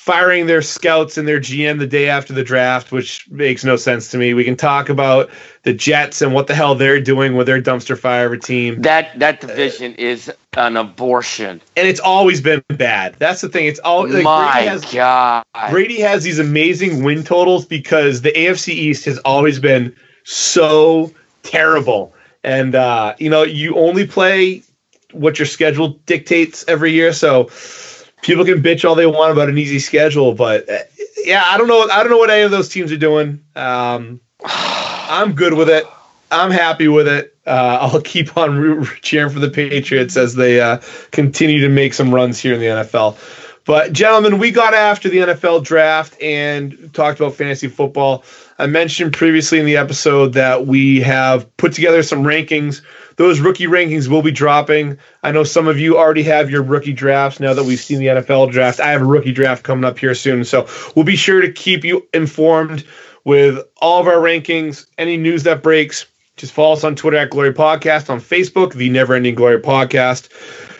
[0.00, 4.10] firing their scouts and their GM the day after the draft, which makes no sense
[4.10, 4.32] to me.
[4.32, 5.30] We can talk about
[5.62, 8.80] the Jets and what the hell they're doing with their dumpster fire of a team.
[8.82, 11.60] That that division is an abortion.
[11.76, 13.14] And it's always been bad.
[13.18, 13.66] That's the thing.
[13.66, 15.44] It's all like, My Brady has, God.
[15.70, 19.94] Brady has these amazing win totals because the AFC East has always been
[20.24, 21.12] so
[21.42, 22.14] terrible.
[22.42, 24.62] And uh, you know, you only play
[25.12, 27.50] what your schedule dictates every year, so
[28.22, 30.78] people can bitch all they want about an easy schedule, but uh,
[31.24, 31.88] yeah, I don't know.
[31.90, 33.44] I don't know what any of those teams are doing.
[33.56, 35.84] Um, I'm good with it.
[36.30, 37.36] I'm happy with it.
[37.46, 40.80] Uh, I'll keep on cheering for the Patriots as they uh,
[41.10, 43.18] continue to make some runs here in the NFL.
[43.64, 48.24] But gentlemen, we got after the NFL draft and talked about fantasy football.
[48.58, 52.82] I mentioned previously in the episode that we have put together some rankings.
[53.16, 54.98] Those rookie rankings will be dropping.
[55.22, 58.06] I know some of you already have your rookie drafts now that we've seen the
[58.06, 58.80] NFL draft.
[58.80, 60.66] I have a rookie draft coming up here soon, so
[60.96, 62.84] we'll be sure to keep you informed
[63.24, 66.06] with all of our rankings, any news that breaks.
[66.40, 70.30] Just follow us on Twitter at Glory Podcast, on Facebook, the Never Ending Glory Podcast.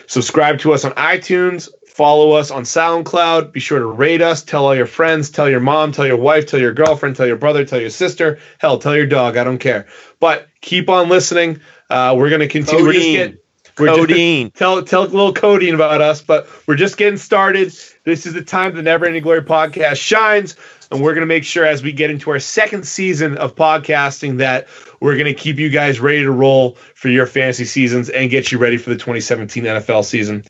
[0.09, 1.69] Subscribe to us on iTunes.
[1.87, 3.51] Follow us on SoundCloud.
[3.51, 4.41] Be sure to rate us.
[4.41, 5.29] Tell all your friends.
[5.29, 5.91] Tell your mom.
[5.91, 6.47] Tell your wife.
[6.47, 7.15] Tell your girlfriend.
[7.15, 7.63] Tell your brother.
[7.63, 8.39] Tell your sister.
[8.57, 9.37] Hell, tell your dog.
[9.37, 9.85] I don't care.
[10.19, 11.61] But keep on listening.
[11.91, 12.83] Uh, we're going to continue.
[12.83, 13.17] We're just Codeine.
[13.17, 13.37] getting.
[13.77, 17.71] We're just- tell tell a little codeine about us, but we're just getting started.
[18.03, 20.55] This is the time the Never Ending Glory podcast shines,
[20.89, 24.67] and we're gonna make sure as we get into our second season of podcasting that
[25.01, 28.57] we're gonna keep you guys ready to roll for your fantasy seasons and get you
[28.57, 30.43] ready for the 2017 NFL season.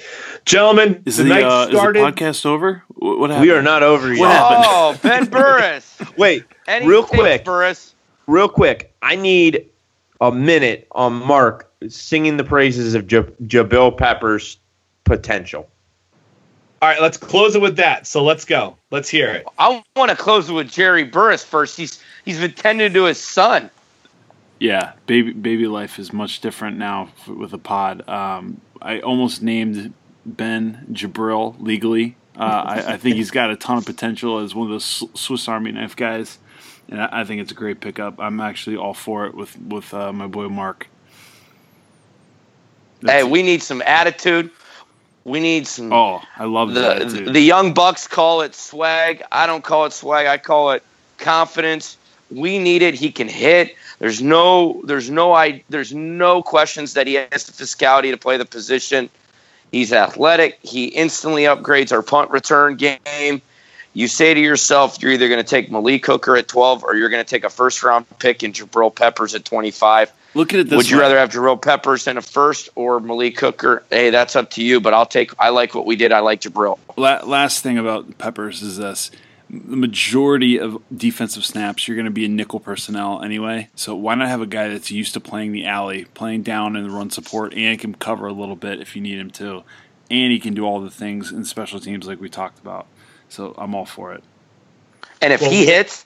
[0.46, 2.84] Gentlemen, Is the the, night uh, is the podcast over?
[2.88, 3.50] What, what happened?
[3.50, 4.32] We are not over What yet.
[4.32, 4.66] happened?
[4.68, 5.98] Oh, Ben Burris.
[6.18, 7.96] Wait, Any real quick, Burris.
[8.28, 8.94] real quick.
[9.02, 9.68] I need
[10.22, 14.58] a minute on Mark singing the praises of J- Jabril Pepper's
[15.04, 15.68] potential.
[16.82, 18.08] All right, let's close it with that.
[18.08, 18.76] So let's go.
[18.90, 19.46] Let's hear it.
[19.60, 21.78] I want to close it with Jerry Burris first.
[21.78, 23.70] He's he's been tending to his son.
[24.60, 28.08] Yeah, baby baby life is much different now with a pod.
[28.10, 29.94] Um, I almost named
[30.26, 32.16] Ben Jabril legally.
[32.36, 35.48] Uh, I, I think he's got a ton of potential as one of those Swiss
[35.48, 36.40] Army knife guys,
[36.90, 38.20] and I, I think it's a great pickup.
[38.20, 40.88] I'm actually all for it with with uh, my boy Mark.
[43.06, 44.50] Hey, we need some attitude.
[45.24, 45.94] We need some.
[45.94, 47.10] Oh, I love the that.
[47.10, 47.32] too.
[47.32, 49.22] the young bucks call it swag.
[49.32, 50.26] I don't call it swag.
[50.26, 50.84] I call it
[51.18, 51.98] confidence.
[52.32, 52.96] We need it.
[52.96, 53.76] He can hit.
[54.00, 58.38] There's no there's no I there's no questions that he has the physicality to play
[58.38, 59.10] the position.
[59.72, 60.60] He's athletic.
[60.64, 63.42] He instantly upgrades our punt return game.
[63.94, 67.10] You say to yourself, you're either going to take Malik Hooker at 12 or you're
[67.10, 70.14] going to take a first round pick in Jabril Peppers at 25.
[70.34, 71.02] Look at it this Would you way.
[71.04, 73.84] rather have Jabril Peppers than a first or Malik Hooker?
[73.90, 76.14] Hey, that's up to you, but I'll take I like what we did.
[76.14, 76.80] I like Jabril.
[76.96, 79.12] La- last thing about Peppers is this:
[79.50, 83.68] the majority of defensive snaps, you're going to be in nickel personnel anyway.
[83.76, 86.84] So why not have a guy that's used to playing the alley, playing down in
[86.84, 89.64] the run support, and can cover a little bit if you need him to,
[90.10, 92.88] and he can do all the things in special teams like we talked about.
[93.32, 94.24] So I'm all for it.
[95.22, 96.06] And if Well- he hits,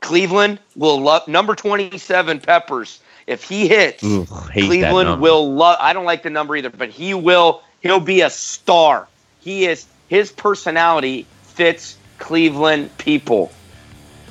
[0.00, 3.00] Cleveland will love number 27 Peppers.
[3.26, 6.70] If he hits, Ugh, hate that Cleveland will love I don't like the number either,
[6.70, 9.08] but he will he'll be a star.
[9.40, 13.50] He is his personality fits Cleveland people.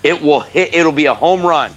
[0.01, 1.75] It will hit it'll be a home run.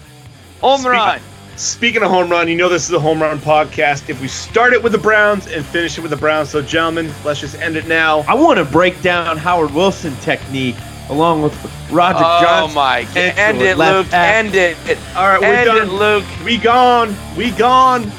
[0.61, 1.20] Home Speak- run.
[1.61, 4.09] Speaking of home run, you know this is a home run podcast.
[4.09, 7.12] If we start it with the Browns and finish it with the Browns, so gentlemen,
[7.23, 8.20] let's just end it now.
[8.20, 10.77] I want to break down Howard Wilson technique
[11.11, 11.53] along with
[11.91, 12.70] Roger Oh Johnson.
[12.70, 13.16] Oh my god.
[13.16, 14.11] End it, Luke.
[14.11, 14.78] End it.
[15.15, 15.87] All right, we're End done.
[15.87, 16.24] it, Luke.
[16.47, 17.15] We gone.
[17.37, 18.11] We gone.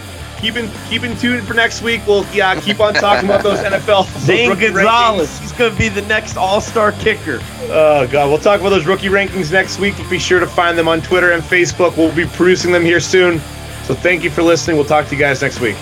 [0.42, 2.02] Keeping keeping tuned for next week.
[2.08, 4.06] We'll yeah keep on talking about those NFL.
[4.20, 5.30] Zane Gonzalez.
[5.30, 5.40] rankings.
[5.42, 7.40] He's going to be the next All-Star kicker.
[7.70, 9.96] Oh god, we'll talk about those rookie rankings next week.
[10.10, 11.96] Be sure to find them on Twitter and Facebook.
[11.96, 13.40] We'll be producing them here soon.
[13.84, 14.78] So thank you for listening.
[14.78, 15.76] We'll talk to you guys next week.